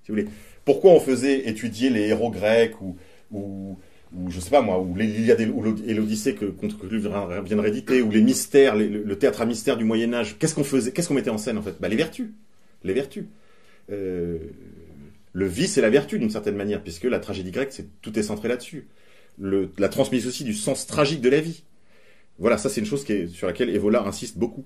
[0.03, 0.27] Si vous voulez.
[0.65, 3.77] Pourquoi on faisait étudier les héros grecs ou,
[4.29, 8.21] je sais pas moi, ou l'Iliade et l'Odyssée que contre vient de rééditer, ou les
[8.21, 10.37] mystères, le, théâtre à mystère du Moyen Âge.
[10.39, 11.75] Qu'est-ce qu'on faisait, qu'est-ce qu'on mettait en scène en fait?
[11.79, 12.29] Bah, les vertus,
[12.83, 13.25] les vertus.
[13.91, 14.37] Euh,
[15.33, 18.23] le vice et la vertu d'une certaine manière, puisque la tragédie grecque, c'est tout est
[18.23, 18.87] centré là-dessus.
[19.39, 21.63] la transmission aussi du sens tragique de la vie.
[22.39, 24.65] Voilà, ça c'est une chose sur laquelle Evola insiste beaucoup.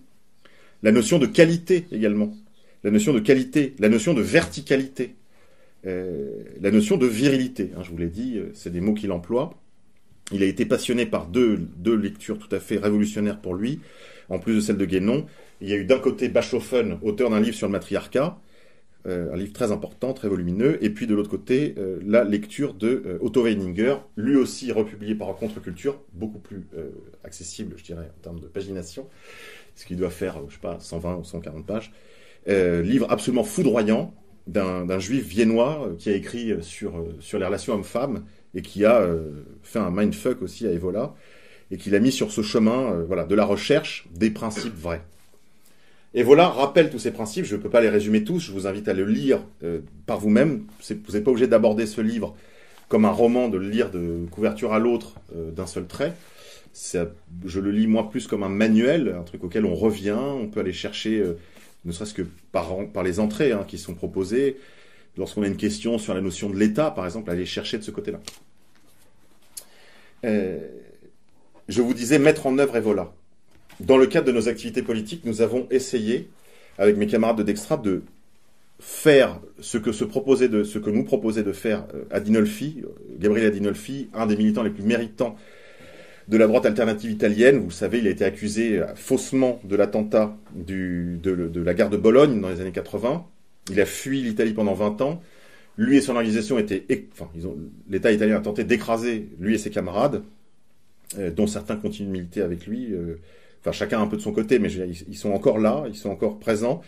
[0.83, 2.33] La notion de qualité également.
[2.83, 5.15] La notion de qualité, la notion de verticalité.
[5.83, 7.71] la notion de virilité.
[7.75, 9.59] Hein, je vous l'ai dit, c'est des mots qu'il emploie.
[10.31, 13.79] Il a été passionné par deux, deux lectures tout à fait révolutionnaires pour lui,
[14.29, 15.25] en plus de celle de Guénon.
[15.61, 18.48] Il y a eu d'un côté Bachofen, auteur d'un livre sur le matriarcat, euh,
[19.05, 23.03] un livre très important, très volumineux, et puis de l'autre côté, euh, la lecture de
[23.05, 26.67] euh, Otto Weininger, lui aussi republié par Contre-Culture, beaucoup plus
[27.23, 29.07] accessible, je dirais, en termes de pagination,
[29.75, 31.91] ce qui doit faire, je sais pas, 120 ou 140 pages.
[32.47, 34.13] livre absolument foudroyant
[34.47, 38.25] d'un juif viennois qui a écrit sur, sur les relations hommes-femmes
[38.55, 39.07] et qui a
[39.61, 41.13] fait un mindfuck aussi à Evola
[41.71, 45.03] et qui l'a mis sur ce chemin voilà, de la recherche des principes vrais.
[46.15, 48.65] Et voilà, rappelle tous ces principes, je ne peux pas les résumer tous, je vous
[48.65, 50.65] invite à le lire euh, par vous-même.
[50.89, 52.35] Vous n'êtes pas obligé d'aborder ce livre
[52.87, 56.15] comme un roman, de le lire de couverture à l'autre euh, d'un seul trait.
[56.73, 60.61] Je le lis moi plus comme un manuel, un truc auquel on revient, on peut
[60.61, 61.37] aller chercher, euh,
[61.85, 64.57] ne serait-ce que par, les entrées hein, qui sont proposées.
[65.15, 67.91] Lorsqu'on a une question sur la notion de l'État, par exemple, aller chercher de ce
[67.91, 68.19] côté-là.
[70.23, 73.13] je vous disais mettre en œuvre Evola
[73.79, 76.29] dans le cadre de nos activités politiques, nous avons essayé,
[76.77, 78.03] avec mes camarades de Dextra, de
[78.79, 82.87] faire ce que, se proposait de, ce que nous proposait de faire euh, Adinolfi, euh,
[83.19, 85.35] Gabriele Adinolfi, un des militants les plus méritants
[86.29, 87.59] de la droite alternative italienne.
[87.59, 91.97] Vous savez, il a été accusé euh, faussement de l'attentat de, de, la gare de
[91.97, 93.25] Bologne dans les années 80.
[93.71, 95.21] Il a fui l'Italie pendant 20 ans.
[95.77, 96.85] Lui et son organisation étaient...
[97.13, 97.29] Enfin,
[97.89, 100.23] l'État italien a tenté d'écraser lui et ses camarades,
[101.17, 102.93] dont certains continuent de militer avec lui.
[103.61, 106.39] Enfin, chacun un peu de son côté, mais ils sont encore là, ils sont encore
[106.39, 106.81] présents.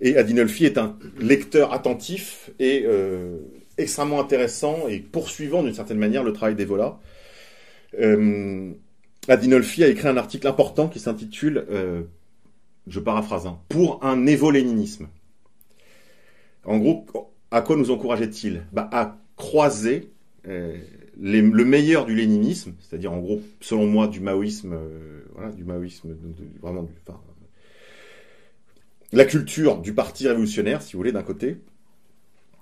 [0.00, 3.38] Et Adinolfi est un lecteur attentif et euh,
[3.78, 6.98] extrêmement intéressant et poursuivant d'une certaine manière le travail d'Evola.
[8.00, 8.72] Euh,
[9.28, 12.02] Adinolfi a écrit un article important qui s'intitule, euh,
[12.88, 15.08] je paraphrase, hein, pour un évoléninisme.
[16.64, 17.06] En gros,
[17.50, 18.62] à quoi nous encourageait-il?
[18.72, 20.10] Bah, À croiser
[21.20, 25.64] euh, le meilleur du léninisme, c'est-à-dire en gros, selon moi, du maoïsme, euh, voilà, du
[25.64, 26.16] maoïsme,
[26.60, 27.20] vraiment enfin,
[29.12, 31.58] la culture du parti révolutionnaire, si vous voulez, d'un côté,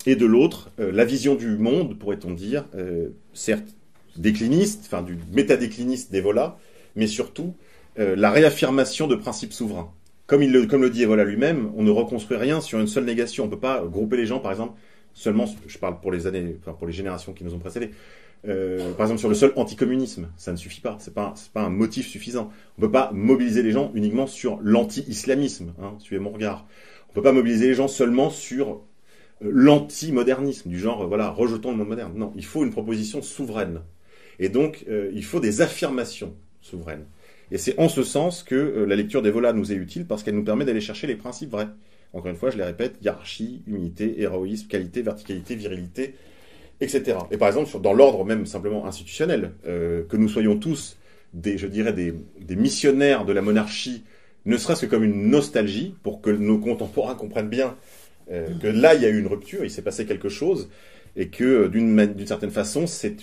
[0.07, 3.69] et de l'autre, euh, la vision du monde, pourrait-on dire, euh, certes
[4.17, 6.59] décliniste, enfin du métadécliniste d'Evola,
[6.97, 7.55] mais surtout
[7.97, 9.93] la réaffirmation de principes souverains.
[10.31, 13.05] Comme, il le, comme le dit Evola lui-même, on ne reconstruit rien sur une seule
[13.05, 13.43] négation.
[13.43, 14.79] On ne peut pas grouper les gens, par exemple,
[15.13, 17.91] seulement, je parle pour les années, enfin pour les générations qui nous ont précédés,
[18.49, 21.70] euh, par exemple sur le seul anticommunisme, ça ne suffit pas, c'est pas pas un
[21.70, 22.51] motif suffisant.
[22.78, 26.66] On peut pas mobiliser les gens uniquement sur l'anti-islamisme, hein, suivez mon regard.
[27.11, 28.82] On peut pas mobiliser les gens seulement sur
[29.43, 32.12] euh, l'anti-modernisme, du genre voilà rejetons le monde moderne.
[32.16, 33.82] Non, il faut une proposition souveraine,
[34.38, 37.05] et donc euh, il faut des affirmations souveraines.
[37.53, 40.36] Et c'est en ce sens que la lecture des Volas nous est utile parce qu'elle
[40.36, 41.68] nous permet d'aller chercher les principes vrais.
[42.12, 46.14] Encore une fois, je les répète hiérarchie, humilité, héroïsme, qualité, verticalité, virilité,
[46.81, 47.18] etc.
[47.31, 50.97] Et par exemple, dans l'ordre même simplement institutionnel, euh, que nous soyons tous
[51.35, 54.05] des, je dirais, des, missionnaires de la monarchie,
[54.47, 57.76] ne serait-ce que comme une nostalgie, pour que nos contemporains comprennent bien
[58.33, 60.70] euh, que là, il y a eu une rupture, il s'est passé quelque chose,
[61.16, 63.18] et que d'une certaine façon, c'est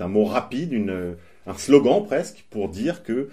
[0.00, 1.16] un mot rapide, une,
[1.46, 3.28] un slogan presque, pour dire que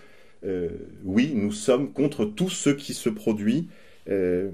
[0.46, 0.70] euh,
[1.04, 3.68] oui, nous sommes contre tout ce qui se produit
[4.10, 4.50] euh,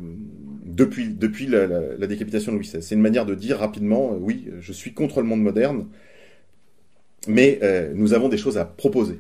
[0.66, 2.82] depuis, la, décapitation de Louis XVI.
[2.82, 5.88] C'est une manière de dire rapidement, euh, oui, je suis contre le monde moderne,
[7.28, 9.20] mais euh, nous avons des choses à proposer.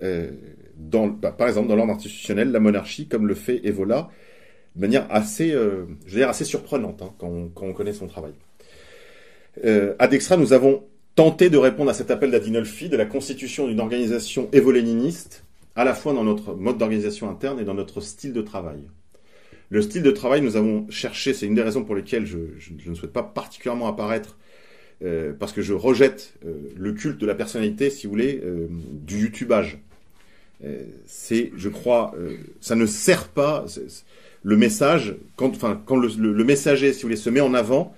[0.00, 4.10] Bah, par exemple, dans l'ordre institutionnel, la monarchie, comme le fait Evola,
[4.76, 8.06] de manière assez, je veux dire, assez surprenante hein, quand, on, quand, on, connaît son
[8.06, 8.32] travail.
[9.64, 10.84] à Dextra, nous avons
[11.16, 15.42] tenté de répondre à cet appel d'Adinolfi de la constitution d'une organisation évoléniniste,
[15.74, 18.78] à la fois dans notre mode d'organisation interne et dans notre style de travail.
[19.70, 22.38] Le style de travail, nous avons cherché, c'est une des raisons pour lesquelles je,
[22.86, 24.38] ne souhaite pas particulièrement apparaître,
[25.04, 28.66] euh, parce que je rejette euh, le culte de la personnalité, si vous voulez, euh,
[28.92, 29.78] du youtubage.
[31.06, 32.14] c'est, je crois,
[32.60, 33.66] ça ne sert pas
[34.42, 37.94] le message, quand, enfin, quand le, messager, si vous voulez, se met en avant,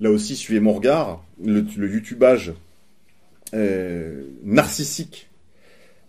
[0.00, 2.52] là aussi, suivez mon regard, le, le youtubage
[4.42, 5.28] narcissique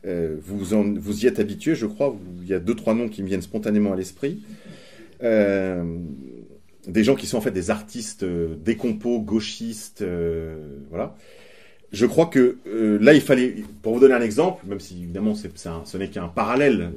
[0.03, 0.63] vous,
[0.99, 2.15] vous y êtes habitué, je crois.
[2.41, 4.39] Il y a deux, trois noms qui me viennent spontanément à l'esprit.
[5.24, 5.99] Euh,
[6.88, 11.15] des gens qui sont en fait des artistes euh, décompos, gauchistes, euh, voilà.
[11.91, 12.57] Je crois que
[12.99, 16.91] là, il fallait, pour vous donner un exemple, même si évidemment ce n'est qu'un parallèle,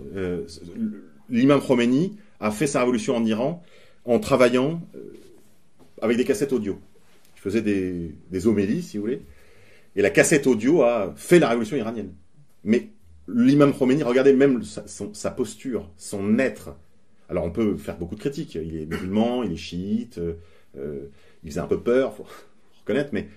[1.28, 3.62] l'imam Khomeini a fait sa révolution en Iran
[4.04, 4.82] en travaillant
[6.02, 6.80] avec des cassettes audio.
[7.36, 9.22] Il faisait des, homélies, si vous voulez,
[9.94, 12.12] et la cassette audio a fait la révolution iranienne.
[12.64, 12.88] Mais
[13.28, 16.74] l'imam Khomeini, regardez même sa posture, son être,
[17.30, 18.56] alors on peut faire beaucoup de critiques.
[18.56, 21.08] Il est musulman, il est chiite, euh,
[21.44, 22.26] il faisait un peu peur, faut
[22.80, 23.28] reconnaître, mais,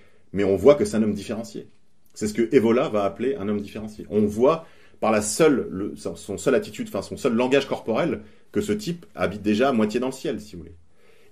[0.44, 1.68] on voit que c'est un homme différencié.
[2.12, 4.04] C'est ce que Evola va appeler un homme différencié.
[4.10, 4.66] On voit
[5.00, 9.06] par la seule, le, son seule attitude, enfin son seul langage corporel, que ce type
[9.14, 10.74] habite déjà à moitié dans le ciel, si vous voulez.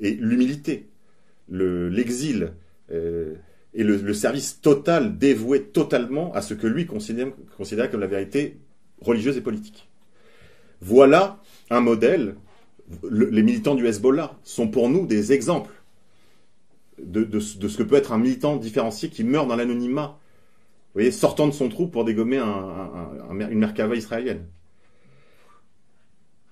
[0.00, 0.88] Et l'humilité,
[1.48, 2.52] l'exil
[2.92, 3.34] euh,
[3.74, 8.58] et le, service total, dévoué totalement à ce que lui considère, considère comme la vérité
[9.00, 9.88] religieuse et politique.
[10.80, 11.40] Voilà
[11.70, 12.36] un modèle.
[13.10, 15.72] Les militants du Hezbollah sont pour nous des exemples
[17.02, 20.18] de, de, ce que peut être un militant différencié qui meurt dans l'anonymat
[21.10, 24.46] sortant de son trou pour dégommer une Merkava israélienne.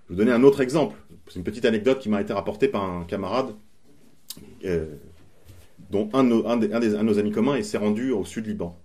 [0.09, 0.97] Je vais vous donner un autre exemple.
[1.29, 3.55] C'est une petite anecdote qui m'a été rapportée par un camarade,
[4.65, 4.87] euh,
[5.91, 8.79] dont un de, nos, amis communs s'est rendu au sud Liban.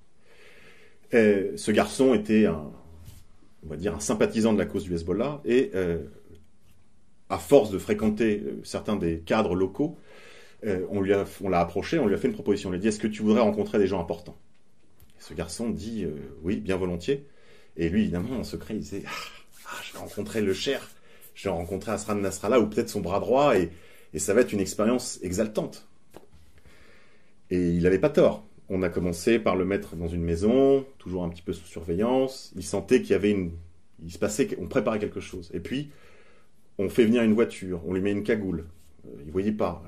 [1.12, 6.00] ce garçon était un sympathisant de la cause du Hezbollah, et euh,
[7.30, 9.98] à force de fréquenter euh, certains des cadres locaux,
[10.90, 12.70] on l'a approché, on lui a fait une proposition.
[12.70, 14.36] On lui a dit Est-ce que tu voudrais rencontrer des gens importants?
[15.20, 16.12] Ce garçon dit euh,
[16.44, 17.26] oui, bien volontiers.
[17.78, 19.10] Et lui, évidemment, en secret, il disait ah,
[19.68, 20.88] ah, je vais rencontrer le cher,
[21.34, 23.72] je vais rencontrer Asran Nasrallah ou peut-être son bras droit, et,
[24.18, 25.88] ça va être une expérience exaltante.
[27.50, 28.46] Et il n'avait pas tort.
[28.70, 32.54] On a commencé par le mettre dans une maison, toujours un petit peu sous surveillance.
[32.56, 33.52] Il sentait qu'il y avait une.
[34.04, 35.50] Il se passait, on préparait quelque chose.
[35.54, 35.90] Et puis,
[36.78, 38.66] on fait venir une voiture, on lui met une cagoule.
[39.06, 39.84] Euh, il ne voyait pas.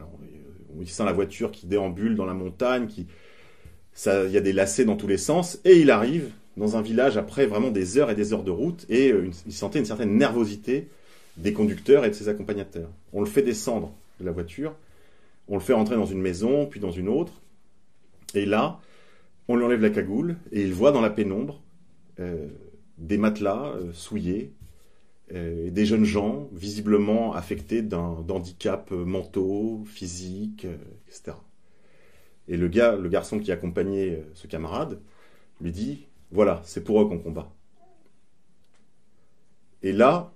[0.77, 3.07] on sent la voiture qui déambule dans la montagne, qui,
[4.05, 7.17] il y a des lacets dans tous les sens, et il arrive dans un village
[7.17, 10.17] après vraiment des heures et des heures de route, et euh, il sentait une certaine
[10.17, 10.87] nervosité
[11.37, 12.89] des conducteurs et de ses accompagnateurs.
[13.13, 14.75] On le fait descendre de la voiture,
[15.47, 17.33] on le fait rentrer dans une maison, puis dans une autre,
[18.33, 18.79] et là,
[19.47, 21.61] on lui enlève la cagoule, et il voit dans la pénombre
[22.19, 22.47] euh,
[22.97, 24.51] des matelas euh, souillés,
[25.31, 30.65] des jeunes gens visiblement affectés d'handicaps mentaux, physiques,
[31.07, 31.33] etc.
[32.47, 34.99] Et le gars, le garçon qui accompagnait euh, ce camarade,
[35.61, 37.51] lui dit Voilà, c'est pour eux qu'on combat.
[39.83, 40.33] Et là,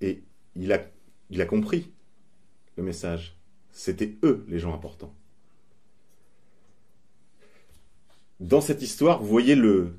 [0.00, 0.22] et
[0.56, 0.80] il, a,
[1.30, 1.90] il a compris
[2.76, 3.36] le message.
[3.72, 5.14] C'était eux les gens importants.
[8.40, 9.98] Dans cette histoire, vous voyez le,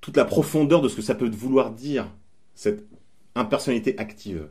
[0.00, 2.12] toute la profondeur de ce que ça peut vouloir dire,
[2.54, 2.84] cette
[3.34, 4.46] impersonnalité active.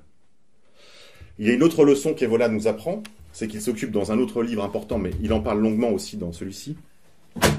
[1.40, 4.44] Il y a une autre leçon qu'Evola nous apprend, c'est qu'il s'occupe dans un autre
[4.44, 6.76] livre important, mais il en parle longuement aussi dans celui-ci,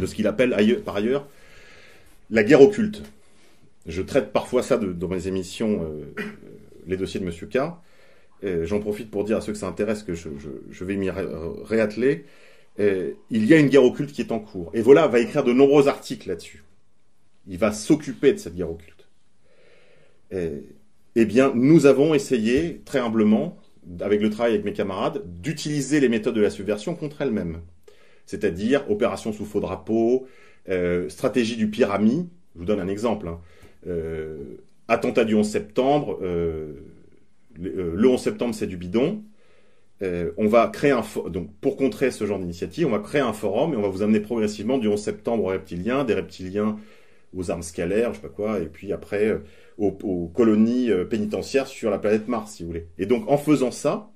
[0.01, 1.27] de ce qu'il appelle par ailleurs
[2.31, 3.03] la guerre occulte.
[3.87, 6.23] Je traite parfois ça dans mes émissions, euh,
[6.87, 7.59] les dossiers de Monsieur K.
[8.65, 10.29] J'en profite pour dire à ceux que ça intéresse que je,
[10.85, 12.25] vais m'y réatteler.
[12.79, 14.73] il y a une guerre occulte qui est en cours.
[14.75, 16.65] Et voilà va écrire de nombreux articles là-dessus.
[17.47, 19.02] Il va s'occuper de cette guerre occulte.
[20.33, 23.59] Eh bien, nous avons essayé, très humblement,
[24.01, 27.61] avec le travail avec mes camarades, d'utiliser les méthodes de la subversion contre elles-mêmes.
[28.27, 30.27] C'est-à-dire opération sous faux drapeau,
[30.69, 32.29] euh, stratégie du pyramide.
[32.55, 33.29] Je vous donne un exemple.
[33.29, 33.41] Hein.
[33.87, 34.37] Euh,
[34.89, 36.19] attentat du 11 septembre.
[36.23, 36.75] Euh,
[37.59, 39.23] le 11 septembre, c'est du bidon.
[40.01, 43.75] on va créer un donc pour contrer ce genre d'initiative, on va créer un forum
[43.75, 46.79] et on va vous amener progressivement du 11 septembre aux reptiliens, des reptiliens
[47.35, 49.41] aux armes scalaires, je sais pas quoi, et puis après
[49.79, 52.87] aux, colonies euh, pénitentiaires sur la planète Mars, si vous voulez.
[52.99, 54.11] Et donc, en faisant ça,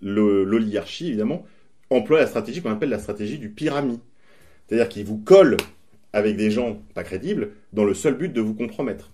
[0.00, 1.44] l'oligarchie, évidemment,
[1.90, 4.00] emploie la stratégie qu'on appelle la stratégie du pyramide.
[4.66, 5.56] C'est-à-dire qu'il vous colle
[6.12, 9.12] avec des gens pas crédibles dans le seul but de vous compromettre.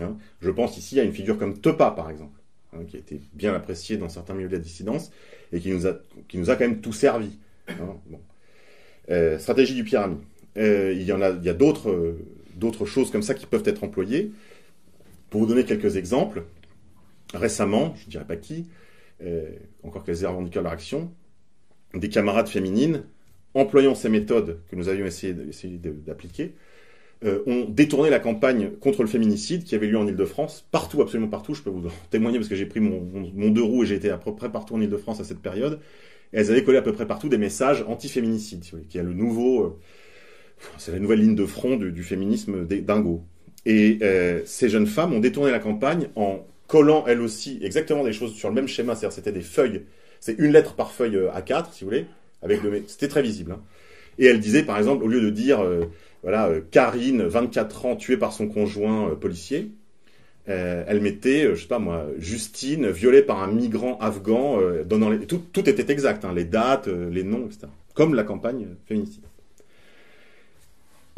[0.00, 0.16] Hein.
[0.40, 2.38] Je pense ici à une figure comme Topa, par exemple,
[2.74, 5.10] hein, qui a été bien appréciée dans certains milieux de la dissidence
[5.52, 5.94] et qui nous a,
[6.56, 7.38] quand même tout servi.
[7.68, 7.96] Hein.
[9.10, 10.18] Euh, stratégie du pyramide.
[10.58, 12.16] Euh, il y en a, il y a d'autres,
[12.58, 14.32] d'autres choses comme ça qui peuvent être employées.
[15.30, 16.44] Pour vous donner quelques exemples,
[17.34, 18.66] récemment, je ne dirais pas qui,
[19.22, 19.50] euh,
[19.82, 21.10] encore qu'elles aient revendiqué leur action,
[21.94, 23.04] des camarades féminines,
[23.54, 25.34] employant ces méthodes que nous avions essayé
[26.06, 26.54] d'appliquer,
[27.24, 31.28] euh, ont détourné la campagne contre le féminicide qui avait lieu en Ile-de-France, partout, absolument
[31.28, 31.52] partout.
[31.52, 33.00] Je peux vous en témoigner parce que j'ai pris mon,
[33.50, 35.80] deux roues et j'ai été à peu près partout en Ile-de-France à cette période.
[36.32, 39.64] Et elles avaient collé à peu près partout des messages anti-féminicide, qui est le nouveau,
[39.64, 39.78] euh,
[40.76, 43.22] c'est la nouvelle ligne de front du, féminisme dingo.
[43.66, 48.12] Et euh, ces jeunes femmes ont détourné la campagne en collant elles aussi exactement des
[48.12, 49.82] choses sur le même schéma, c'est-à-dire c'était des feuilles,
[50.20, 52.06] c'est une lettre par feuille euh, A4, si vous voulez,
[52.42, 53.52] avec le, c'était très visible.
[53.52, 53.60] Hein.
[54.18, 55.84] Et elle disait, par exemple, au lieu de dire, euh,
[56.22, 59.70] voilà, Karine, 24 ans, tuée par son conjoint policier,
[60.46, 64.58] elle mettait, je sais pas moi, Justine, violée par un migrant afghan,
[65.28, 67.66] tout, était exact, hein, les dates, les noms, etc.
[67.94, 69.27] Comme la campagne féminicide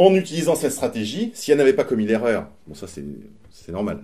[0.00, 3.04] en utilisant cette stratégie, si elle n'avait pas commis l'erreur, bon ça c'est
[3.70, 4.02] normal,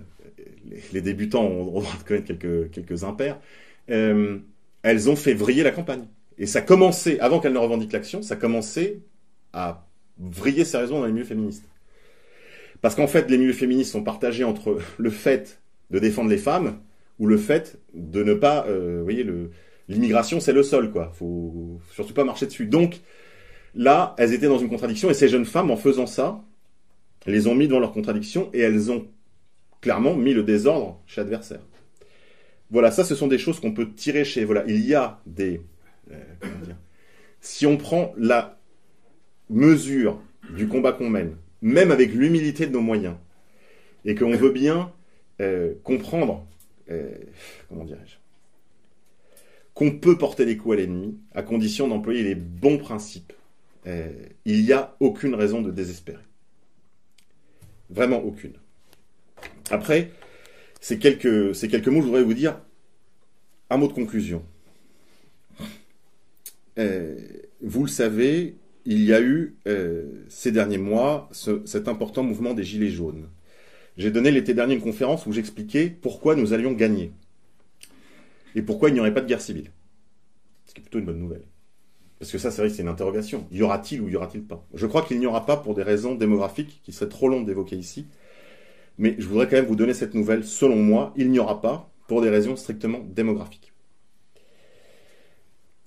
[0.93, 2.27] les, débutants ont, le droit de connaître
[2.71, 3.39] quelques, impairs,
[3.89, 4.37] euh,
[4.83, 6.05] elles ont fait vriller la campagne.
[6.37, 8.99] Et ça commençait, avant qu'elle ne revendique l'action, ça commençait
[9.53, 9.87] à
[10.19, 11.67] vriller sérieusement dans les milieux féministes.
[12.81, 16.77] Parce qu'en fait, les milieux féministes sont partagés entre le fait de défendre les femmes
[17.17, 19.25] ou le fait de ne pas, euh, vous voyez,
[19.89, 21.11] l'immigration c'est le sol, quoi.
[21.15, 22.67] Faut surtout pas marcher dessus.
[22.67, 22.99] Donc
[23.77, 26.43] là, elles étaient dans une contradiction et ces jeunes femmes, en faisant ça,
[27.25, 29.07] les ont mis devant leur contradiction et elles ont
[29.79, 31.61] clairement mis le désordre chez l'adversaire.
[32.69, 34.43] Voilà, ça, ce sont des choses qu'on peut tirer chez.
[34.43, 35.61] Voilà, il y a des.
[36.11, 36.75] Euh, comment dire
[37.39, 38.59] Si on prend la
[39.49, 40.21] mesure
[40.55, 43.15] du combat qu'on mène, même avec l'humilité de nos moyens,
[44.03, 44.91] et qu'on veut bien
[45.39, 46.45] euh, comprendre,
[46.89, 47.11] euh,
[47.69, 48.15] comment dirais-je,
[49.73, 53.33] qu'on peut porter les coups à l'ennemi à condition d'employer les bons principes,
[54.45, 56.23] il n'y a aucune raison de désespérer.
[57.89, 58.53] Vraiment aucune.
[59.69, 60.11] Après,
[60.81, 62.59] ces quelques, ces quelques mots, je voudrais vous dire
[63.69, 64.43] un mot de conclusion.
[66.77, 67.17] Euh,
[67.61, 72.63] vous le savez, il y a eu euh, ces derniers mois cet important mouvement des
[72.63, 73.27] Gilets jaunes.
[73.97, 77.11] J'ai donné l'été dernier une conférence où j'expliquais pourquoi nous allions gagner
[78.55, 79.71] et pourquoi il n'y aurait pas de guerre civile.
[80.67, 81.43] Ce qui est plutôt une bonne nouvelle.
[82.19, 83.47] Parce que ça, c'est vrai que c'est une interrogation.
[83.51, 84.65] Y aura-t-il ou y aura-t-il pas?
[84.73, 87.75] Je crois qu'il n'y aura pas pour des raisons démographiques qui seraient trop longues d'évoquer
[87.75, 88.07] ici.
[88.97, 90.43] Mais je voudrais quand même vous donner cette nouvelle.
[90.43, 93.73] Selon moi, il n'y aura pas pour des raisons strictement démographiques.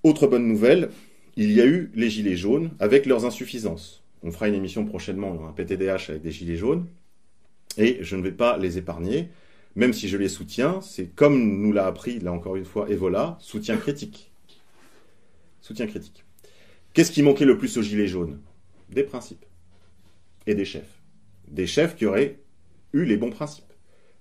[0.03, 0.91] Autre bonne nouvelle,
[1.37, 4.05] il y a eu les gilets jaunes avec leurs insuffisances.
[4.22, 6.87] On fera une émission prochainement, un PTDH avec des gilets jaunes,
[7.76, 9.28] et je ne vais pas les épargner,
[9.76, 13.39] même si je les soutiens, c'est comme nous l'a appris, là encore une fois, Evola,
[13.41, 14.30] soutien critique.
[15.61, 16.25] Soutien critique.
[16.93, 18.41] Qu'est-ce qui manquait le plus aux gilets jaunes?
[18.89, 19.45] Des principes.
[20.47, 21.01] Et des chefs.
[21.49, 22.41] Des chefs qui auraient
[22.93, 23.65] eu les bons principes.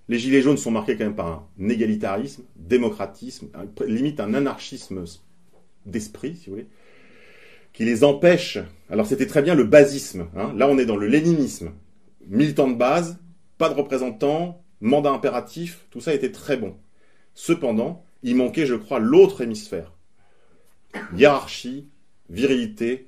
[0.07, 3.49] Les gilets jaunes sont marqués quand même par un égalitarisme, démocratisme,
[3.85, 5.03] limite un anarchisme
[5.85, 6.67] d'esprit, si vous voulez,
[7.73, 8.57] qui les empêche.
[8.89, 10.27] Alors c'était très bien le basisme.
[10.35, 10.53] Hein.
[10.55, 11.73] Là, on est dans le léninisme.
[12.27, 13.19] Militant de base,
[13.59, 16.75] pas de représentants, mandat impératif, tout ça était très bon.
[17.35, 19.93] Cependant, il manquait, je crois, l'autre hémisphère.
[21.15, 21.87] Hiérarchie,
[22.29, 23.07] virilité,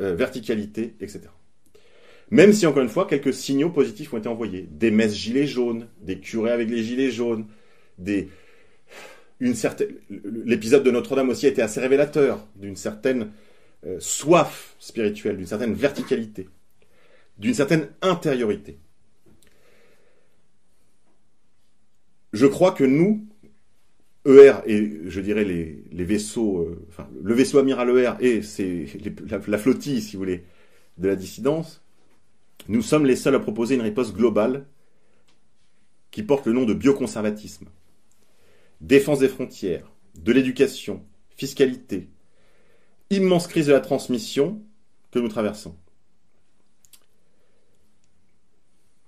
[0.00, 1.22] euh, verticalité, etc.
[2.30, 4.68] Même si, encore une fois, quelques signaux positifs ont été envoyés.
[4.70, 7.46] Des messes gilets jaunes, des curés avec les gilets jaunes,
[7.98, 8.28] des...
[9.40, 13.30] L'épisode de Notre-Dame aussi a été assez révélateur d'une certaine
[13.86, 16.48] euh, soif spirituelle, d'une certaine verticalité,
[17.38, 18.78] d'une certaine intériorité.
[22.32, 23.27] Je crois que nous,
[24.28, 26.86] ER et je dirais les, vaisseaux, euh,
[27.22, 28.86] le vaisseau amiral ER et c'est
[29.26, 30.44] la flottille, si vous voulez,
[30.98, 31.82] de la dissidence,
[32.68, 34.66] nous sommes les seuls à proposer une réponse globale
[36.10, 37.66] qui porte le nom de bioconservatisme.
[38.80, 41.04] Défense des frontières, de l'éducation,
[41.36, 42.08] fiscalité,
[43.10, 44.62] immense crise de la transmission
[45.10, 45.74] que nous traversons.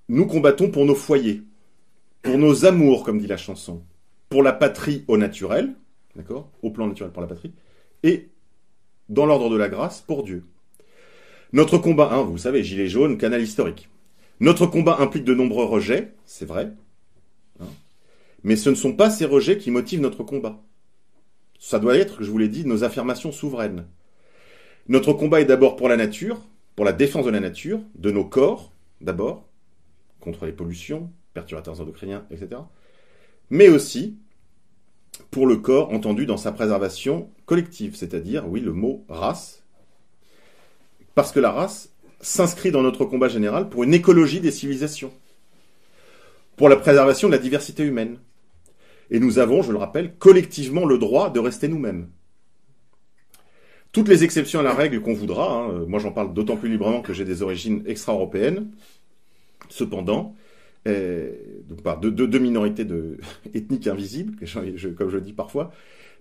[0.08, 1.42] Nous combattons pour nos foyers,
[2.22, 3.84] pour nos amours, comme dit la chanson,
[4.30, 5.74] pour la patrie au naturel,
[6.14, 7.52] d'accord, au plan naturel pour la patrie,
[8.04, 8.28] et
[9.08, 10.44] dans l'ordre de la grâce pour Dieu.
[11.52, 13.88] Notre combat, hein, vous savez, gilet jaune, canal historique.
[14.38, 16.72] Notre combat implique de nombreux rejets, c'est vrai.
[17.60, 17.66] Hein.
[18.44, 20.62] mais ce ne sont pas ces rejets qui motivent notre combat.
[21.58, 23.84] Ça doit être, je vous l'ai dit, nos affirmations souveraines.
[24.88, 26.40] Notre combat est d'abord pour la nature,
[26.76, 29.48] pour la défense de la nature, de nos corps, d'abord,
[30.20, 32.60] contre les pollutions, perturbateurs endocriniens, etc.
[33.50, 34.16] Mais aussi
[35.30, 39.64] pour le corps entendu dans sa préservation collective, c'est-à-dire, oui, le mot race,
[41.14, 41.90] parce que la race
[42.20, 45.12] s'inscrit dans notre combat général pour une écologie des civilisations,
[46.56, 48.18] pour la préservation de la diversité humaine.
[49.10, 52.08] Et nous avons, je le rappelle, collectivement le droit de rester nous-mêmes.
[53.92, 57.02] Toutes les exceptions à la règle qu'on voudra, hein, moi j'en parle d'autant plus librement
[57.02, 58.70] que j'ai des origines extra-européennes,
[59.68, 60.36] cependant,
[60.88, 61.32] euh,
[61.84, 63.18] par deux, minorités de,
[63.54, 64.36] ethniques invisibles,
[64.96, 65.72] comme je le dis parfois,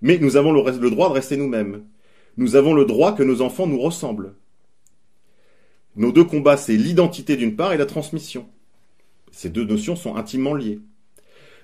[0.01, 1.83] mais nous avons le droit de rester nous-mêmes.
[2.37, 4.33] Nous avons le droit que nos enfants nous ressemblent.
[5.95, 8.47] Nos deux combats, c'est l'identité d'une part et la transmission.
[9.31, 10.79] Ces deux notions sont intimement liées.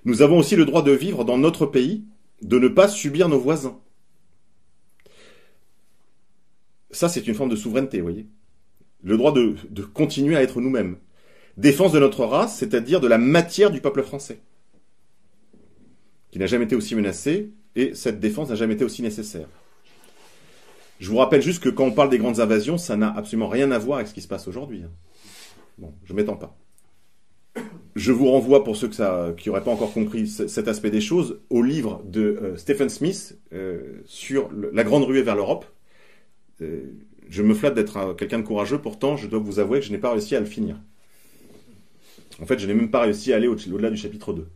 [0.04, 2.04] Nous avons aussi le droit de vivre dans notre pays,
[2.42, 3.80] de ne pas subir nos voisins.
[6.92, 8.28] Ça, c'est une forme de souveraineté, vous voyez.
[9.04, 10.98] Le droit de, de continuer à être nous-mêmes.
[11.58, 14.40] Défense de notre race, c'est-à-dire de la matière du peuple français,
[16.32, 19.48] qui n'a jamais été aussi menacée, et cette défense n'a jamais été aussi nécessaire.
[21.00, 23.72] Je vous rappelle juste que quand on parle des grandes invasions, ça n'a absolument rien
[23.72, 24.84] à voir avec ce qui se passe aujourd'hui.
[24.84, 24.92] Hein.
[25.78, 26.58] Bon, je m'étends pas.
[27.96, 31.62] je vous renvoie, pour ceux qui n'auraient pas encore compris cet aspect des choses, au
[31.62, 35.66] livre de euh, Stephen Smith euh, sur la grande ruée vers l'Europe.
[36.62, 36.94] Euh,
[37.30, 39.98] je me flatte d'être quelqu'un de courageux, pourtant je dois vous avouer que je n'ai
[39.98, 40.78] pas réussi à le finir.
[42.42, 44.48] En fait, je n'ai même pas réussi à aller au-delà du chapitre 2.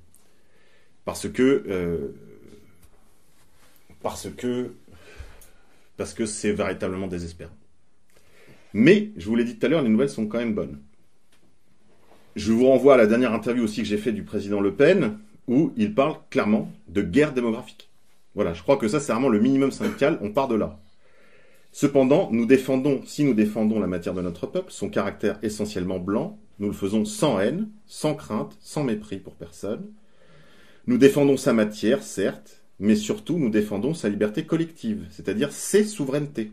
[1.05, 2.13] Parce que...
[4.01, 4.73] parce que...
[5.97, 7.51] Parce que c'est véritablement désespérant.
[8.73, 10.79] Mais, je vous l'ai dit tout à l'heure, les nouvelles sont quand même bonnes.
[12.35, 15.17] Je vous renvoie à la dernière interview aussi que j'ai fait du président Le Pen,
[15.47, 17.89] où il parle clairement de guerre démographique.
[18.35, 20.79] Voilà, je crois que ça c'est vraiment le minimum syndical, on part de là.
[21.71, 26.39] Cependant, nous défendons, si nous défendons la matière de notre peuple, son caractère essentiellement blanc,
[26.59, 29.91] nous le faisons sans haine, sans crainte, sans mépris pour personne.
[30.87, 36.51] Nous défendons sa matière, certes, mais surtout nous défendons sa liberté collective, c'est-à-dire ses souverainetés.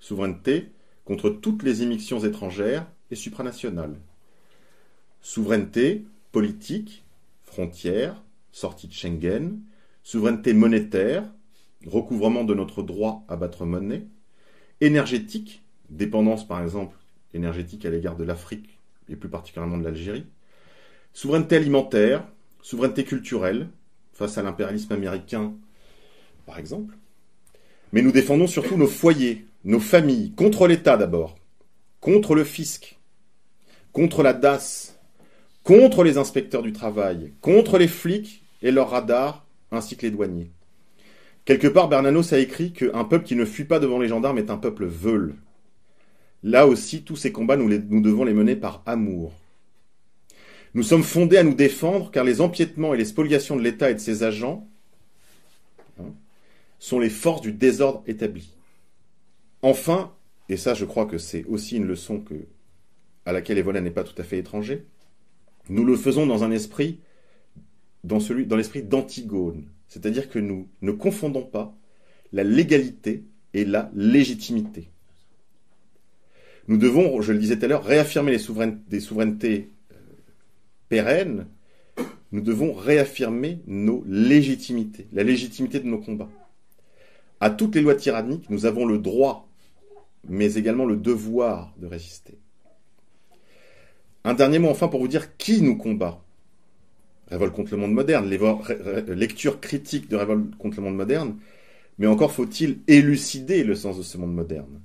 [0.00, 0.70] Souveraineté
[1.04, 3.96] contre toutes les émissions étrangères et supranationales.
[5.20, 7.04] Souveraineté politique,
[7.42, 9.60] frontières, sortie de Schengen,
[10.02, 11.24] souveraineté monétaire,
[11.86, 14.06] recouvrement de notre droit à battre monnaie,
[14.80, 16.96] énergétique, dépendance par exemple
[17.34, 18.73] énergétique à l'égard de l'Afrique
[19.08, 20.26] et plus particulièrement de l'Algérie,
[21.12, 22.26] souveraineté alimentaire,
[22.62, 23.68] souveraineté culturelle
[24.12, 25.54] face à l'impérialisme américain
[26.46, 26.94] par exemple.
[27.92, 31.38] Mais nous défendons surtout nos foyers, nos familles, contre l'État d'abord,
[32.00, 32.98] contre le fisc,
[33.92, 34.98] contre la DAS,
[35.62, 40.50] contre les inspecteurs du travail, contre les flics et leurs radars, ainsi que les douaniers.
[41.44, 44.50] Quelque part, Bernanos a écrit qu'un peuple qui ne fuit pas devant les gendarmes est
[44.50, 45.34] un peuple veule.
[46.44, 47.70] Là aussi, tous ces combats, nous,
[48.02, 49.32] devons les mener par amour.
[50.74, 53.94] Nous sommes fondés à nous défendre car les empiètements et les spoliations de l'État et
[53.94, 54.68] de ses agents
[55.98, 56.12] hein,
[56.78, 58.50] sont les forces du désordre établi.
[59.62, 60.12] Enfin,
[60.50, 62.22] et ça je crois que c'est aussi une leçon
[63.24, 64.84] à laquelle Evola n'est pas tout à fait étranger,
[65.70, 66.98] nous le faisons dans un esprit,
[68.02, 69.64] dans, celui, dans l'esprit d'Antigone.
[69.88, 71.74] C'est-à-dire que nous ne confondons pas
[72.32, 73.24] la légalité
[73.54, 74.90] et la légitimité.
[76.66, 79.96] Nous devons, je le disais tout à l'heure, réaffirmer les des souverainetés euh,
[80.88, 81.46] pérennes.
[82.32, 86.30] Nous devons réaffirmer nos légitimités, la légitimité de nos combats.
[87.40, 89.46] À toutes les lois tyranniques, nous avons le droit,
[90.26, 92.38] mais également le devoir de résister.
[94.24, 96.24] Un dernier mot enfin pour vous dire qui nous combat.
[97.28, 98.28] Révolte contre le monde moderne,
[99.08, 101.36] lecture critique de Révolte contre le monde moderne,
[101.98, 104.80] mais encore faut-il élucider le sens de ce monde moderne.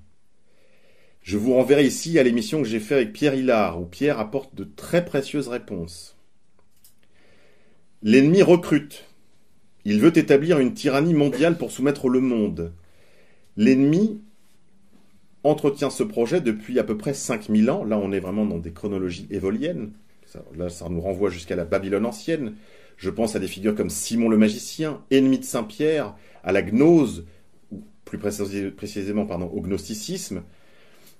[1.30, 4.56] Je vous renverrai ici à l'émission que j'ai faite avec Pierre Hillard, où Pierre apporte
[4.56, 6.18] de très précieuses réponses.
[8.02, 9.06] L'ennemi recrute.
[9.86, 12.74] Il veut établir une tyrannie mondiale pour soumettre le monde.
[13.58, 14.20] L'ennemi
[15.44, 17.84] entretient ce projet depuis à peu près 5000 ans.
[17.84, 19.92] Là, on est vraiment dans des chronologies évoliennes.
[20.58, 22.56] là, ça nous renvoie jusqu'à la Babylone ancienne.
[22.98, 27.28] Je pense à des figures comme Simon le magicien, ennemi de Saint-Pierre, à la gnose,
[27.72, 30.42] ou plus précisément pardon, au gnosticisme,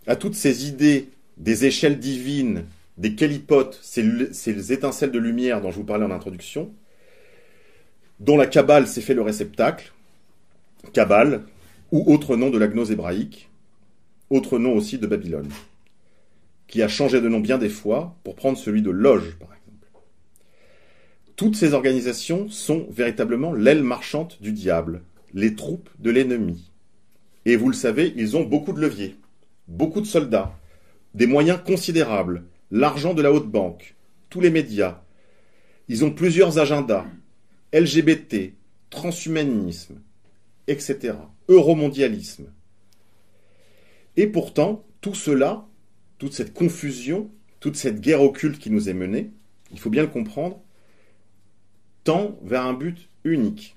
[0.08, 2.66] à toutes ces idées des échelles divines,
[2.98, 6.72] des kélipotes, ces, ces étincelles de lumière dont je vous parlais en introduction,
[8.20, 9.94] dont la Kabbale s'est fait le réceptacle,
[10.94, 11.44] Kabbale,
[11.92, 13.50] ou autre nom de la gnose hébraïque,
[14.30, 15.50] autre nom aussi de Babylone,
[16.68, 19.88] qui a changé de nom bien des fois pour prendre celui de Loge, par exemple.
[21.36, 25.02] Toutes ces organisations sont véritablement l'aile marchande du diable,
[25.34, 26.70] les troupes de l'ennemi.
[27.46, 29.16] Et vous le savez, ils ont beaucoup de leviers,
[29.70, 30.58] beaucoup de soldats,
[31.14, 33.96] des moyens considérables, l'argent de la haute banque,
[34.30, 35.02] tous les médias.
[35.88, 37.06] Ils ont plusieurs agendas,
[37.74, 38.54] LGBT,
[38.90, 40.02] transhumanisme,
[40.68, 41.14] etc.,
[41.48, 42.52] euromondialisme.
[44.18, 45.66] Et pourtant, tout cela,
[46.18, 49.32] toute cette confusion, toute cette guerre occulte qui nous est menée,
[49.72, 50.62] il faut bien le comprendre,
[52.04, 53.76] tend vers un but unique.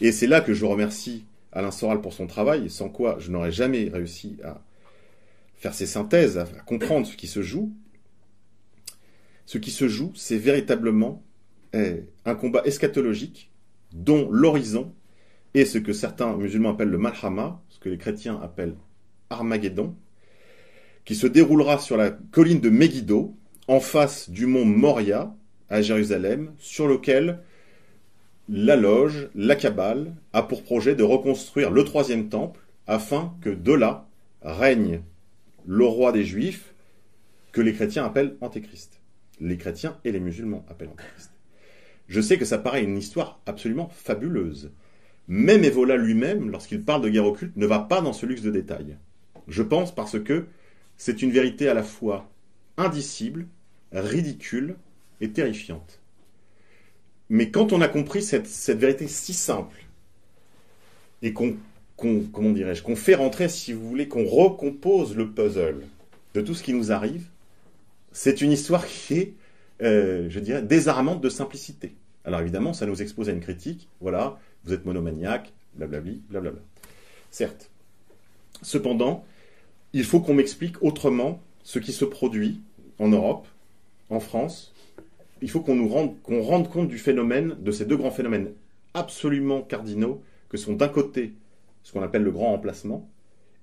[0.00, 3.52] Et c'est là que je remercie Alain Soral pour son travail, sans quoi je n'aurais
[3.52, 4.60] jamais réussi à
[5.56, 7.72] faire ces synthèses, à comprendre ce qui se joue.
[9.46, 11.22] Ce qui se joue, c'est véritablement
[11.72, 13.50] eh, un combat eschatologique
[13.92, 14.94] dont l'horizon
[15.54, 18.76] est ce que certains musulmans appellent le Malhama, ce que les chrétiens appellent
[19.28, 19.96] Armageddon,
[21.04, 23.34] qui se déroulera sur la colline de Megiddo,
[23.66, 25.34] en face du mont Moria,
[25.68, 27.40] à Jérusalem, sur lequel
[28.52, 33.72] la loge, la Kabbale, a pour projet de reconstruire le troisième temple, afin que de
[33.72, 34.08] là
[34.42, 35.02] règne
[35.66, 36.74] le roi des Juifs,
[37.52, 39.00] que les chrétiens appellent Antéchrist.
[39.40, 41.30] Les chrétiens et les musulmans appellent Antéchrist.
[42.08, 44.72] Je sais que ça paraît une histoire absolument fabuleuse.
[45.28, 48.50] Même Evola lui-même, lorsqu'il parle de guerre occulte, ne va pas dans ce luxe de
[48.50, 48.96] détails.
[49.46, 50.46] Je pense parce que
[50.96, 52.28] c'est une vérité à la fois
[52.76, 53.46] indicible,
[53.92, 54.74] ridicule
[55.20, 55.99] est terrifiante.
[57.30, 59.84] Mais quand on a compris cette, vérité si simple,
[61.22, 61.56] et qu'on,
[61.96, 65.86] comment dirais-je, qu'on fait rentrer, si vous voulez, qu'on recompose le puzzle
[66.34, 67.28] de tout ce qui nous arrive,
[68.12, 69.34] c'est une histoire qui est,
[69.82, 71.94] euh, je dirais, désarmante de simplicité.
[72.24, 76.60] Alors évidemment, ça nous expose à une critique, voilà, vous êtes monomaniaque, blablabli, blablabla.
[77.30, 77.70] Certes.
[78.62, 79.24] Cependant,
[79.92, 82.60] il faut qu'on m'explique autrement ce qui se produit
[82.98, 83.46] en Europe,
[84.10, 84.74] en France.
[85.42, 88.50] Il faut qu'on nous rende, qu'on rende compte du phénomène, de ces deux grands phénomènes
[88.94, 91.32] absolument cardinaux, que sont d'un côté
[91.82, 93.08] ce qu'on appelle le grand emplacement,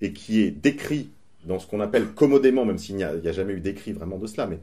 [0.02, 1.10] et qui est décrit
[1.46, 4.48] dans ce qu'on appelle commodément, même s'il n'y a, jamais eu d'écrit vraiment de cela,
[4.48, 4.60] mais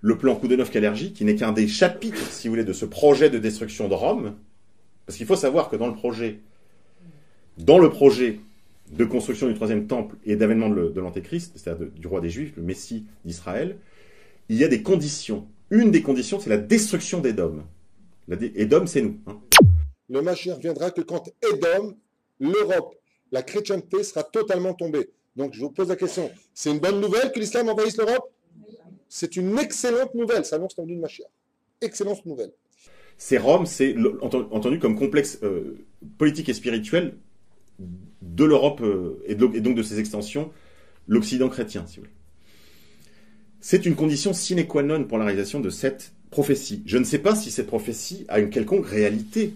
[0.00, 3.38] le plan Koudenov-Kalergi, qui n'est qu'un des chapitres, si vous voulez, de ce projet de
[3.38, 4.34] destruction de Rome,
[5.06, 6.38] parce qu'il faut savoir que dans le projet,
[7.56, 8.40] dans le projet
[8.92, 12.62] de construction du troisième temple et d'avènement de l'Antéchrist, c'est-à-dire du roi des Juifs, le
[12.62, 13.76] Messie d'Israël,
[14.48, 15.46] il y a des conditions.
[15.70, 17.64] Une des conditions, c'est la destruction d'Édom.
[18.30, 19.18] Édom, c'est nous.
[19.26, 19.40] Hein.
[20.08, 21.96] Le Mashiach viendra que quand Édom,
[22.40, 22.94] l'Europe,
[23.32, 25.10] la chrétienté sera totalement tombée.
[25.36, 28.32] Donc je vous pose la question, c'est une bonne nouvelle que l'islam envahisse l'Europe?
[29.08, 31.28] C'est une excellente nouvelle, ça annonce l'envie de Mashiach.
[31.80, 32.52] Excellente nouvelle.
[33.16, 35.84] C'est Rome, c'est entendu comme complexe euh,
[36.18, 37.16] politique et spirituel
[37.78, 40.52] de l'Europe euh, et, donc de ses extensions,
[41.06, 42.14] l'Occident chrétien, si vous voulez.
[43.60, 46.82] C'est une condition sine qua non pour la réalisation de cette prophétie.
[46.86, 49.54] Je ne sais pas si cette prophétie a une quelconque réalité,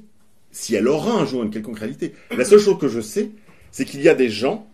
[0.50, 2.14] si elle aura un jour une quelconque réalité.
[2.36, 3.30] La seule chose que je sais,
[3.70, 4.66] c'est qu'il y a des gens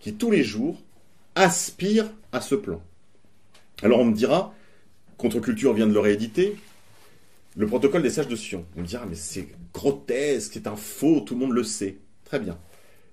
[0.00, 0.80] qui, tous les jours,
[1.34, 2.82] aspirent à ce plan.
[3.82, 4.54] Alors on me dira,
[5.18, 6.56] Contre-culture vient de le rééditer,
[7.56, 8.64] le protocole des sages de Sion.
[8.76, 11.98] On me dira, mais c'est grotesque, c'est un faux, tout le monde le sait.
[12.24, 12.56] Très bien.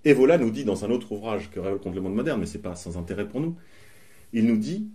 [0.03, 2.45] Et voilà nous dit dans un autre ouvrage que Révèle contre le monde moderne, mais
[2.45, 3.55] c'est pas sans intérêt pour nous,
[4.33, 4.87] il nous dit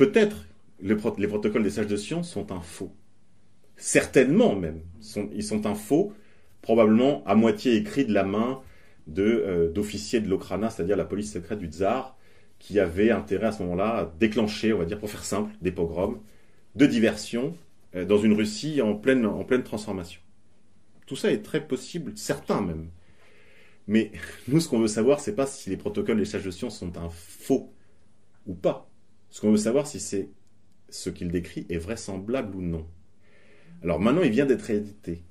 [0.00, 0.46] peut-être
[0.80, 2.90] les, les, protocoles des sages de science sont un faux.
[3.76, 4.80] Certainement même.
[5.34, 6.14] ils sont un faux,
[6.62, 8.62] probablement à moitié écrit de la main
[9.18, 12.16] euh, d'officiers de, l'Okrana, c'est-à-dire la police secrète du tsar,
[12.58, 15.70] qui avait intérêt à ce moment-là à déclencher, on va dire pour faire simple, des
[15.70, 16.18] pogroms
[16.76, 17.54] de diversion
[17.94, 20.22] euh, dans une Russie en pleine, en pleine transformation.
[21.06, 22.88] Tout ça est très possible, certain même.
[23.86, 24.12] Mais
[24.48, 26.96] nous, ce qu'on veut savoir, c'est pas si les protocoles des sages de science sont
[26.96, 27.74] un faux
[28.46, 28.89] ou pas.
[29.30, 30.28] Ce qu'on veut savoir, si c'est
[30.88, 32.86] ce qu'il décrit est vraisemblable ou non.
[33.82, 35.22] Alors maintenant, il vient d'être édité.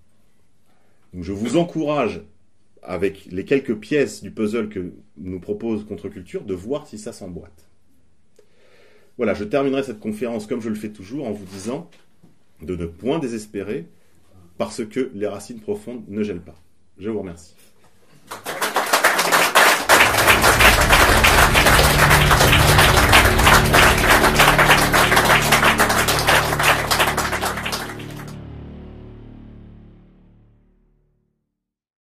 [1.13, 2.21] Je vous encourage,
[2.81, 7.69] avec les quelques pièces du puzzle que nous propose Contre-Culture, de voir si ça s'emboîte.
[9.17, 11.89] Voilà, je terminerai cette conférence comme je le fais toujours en vous disant
[12.61, 13.85] de ne point désespérer
[14.57, 16.55] parce que les racines profondes ne gèlent pas.
[16.97, 17.55] Je vous remercie.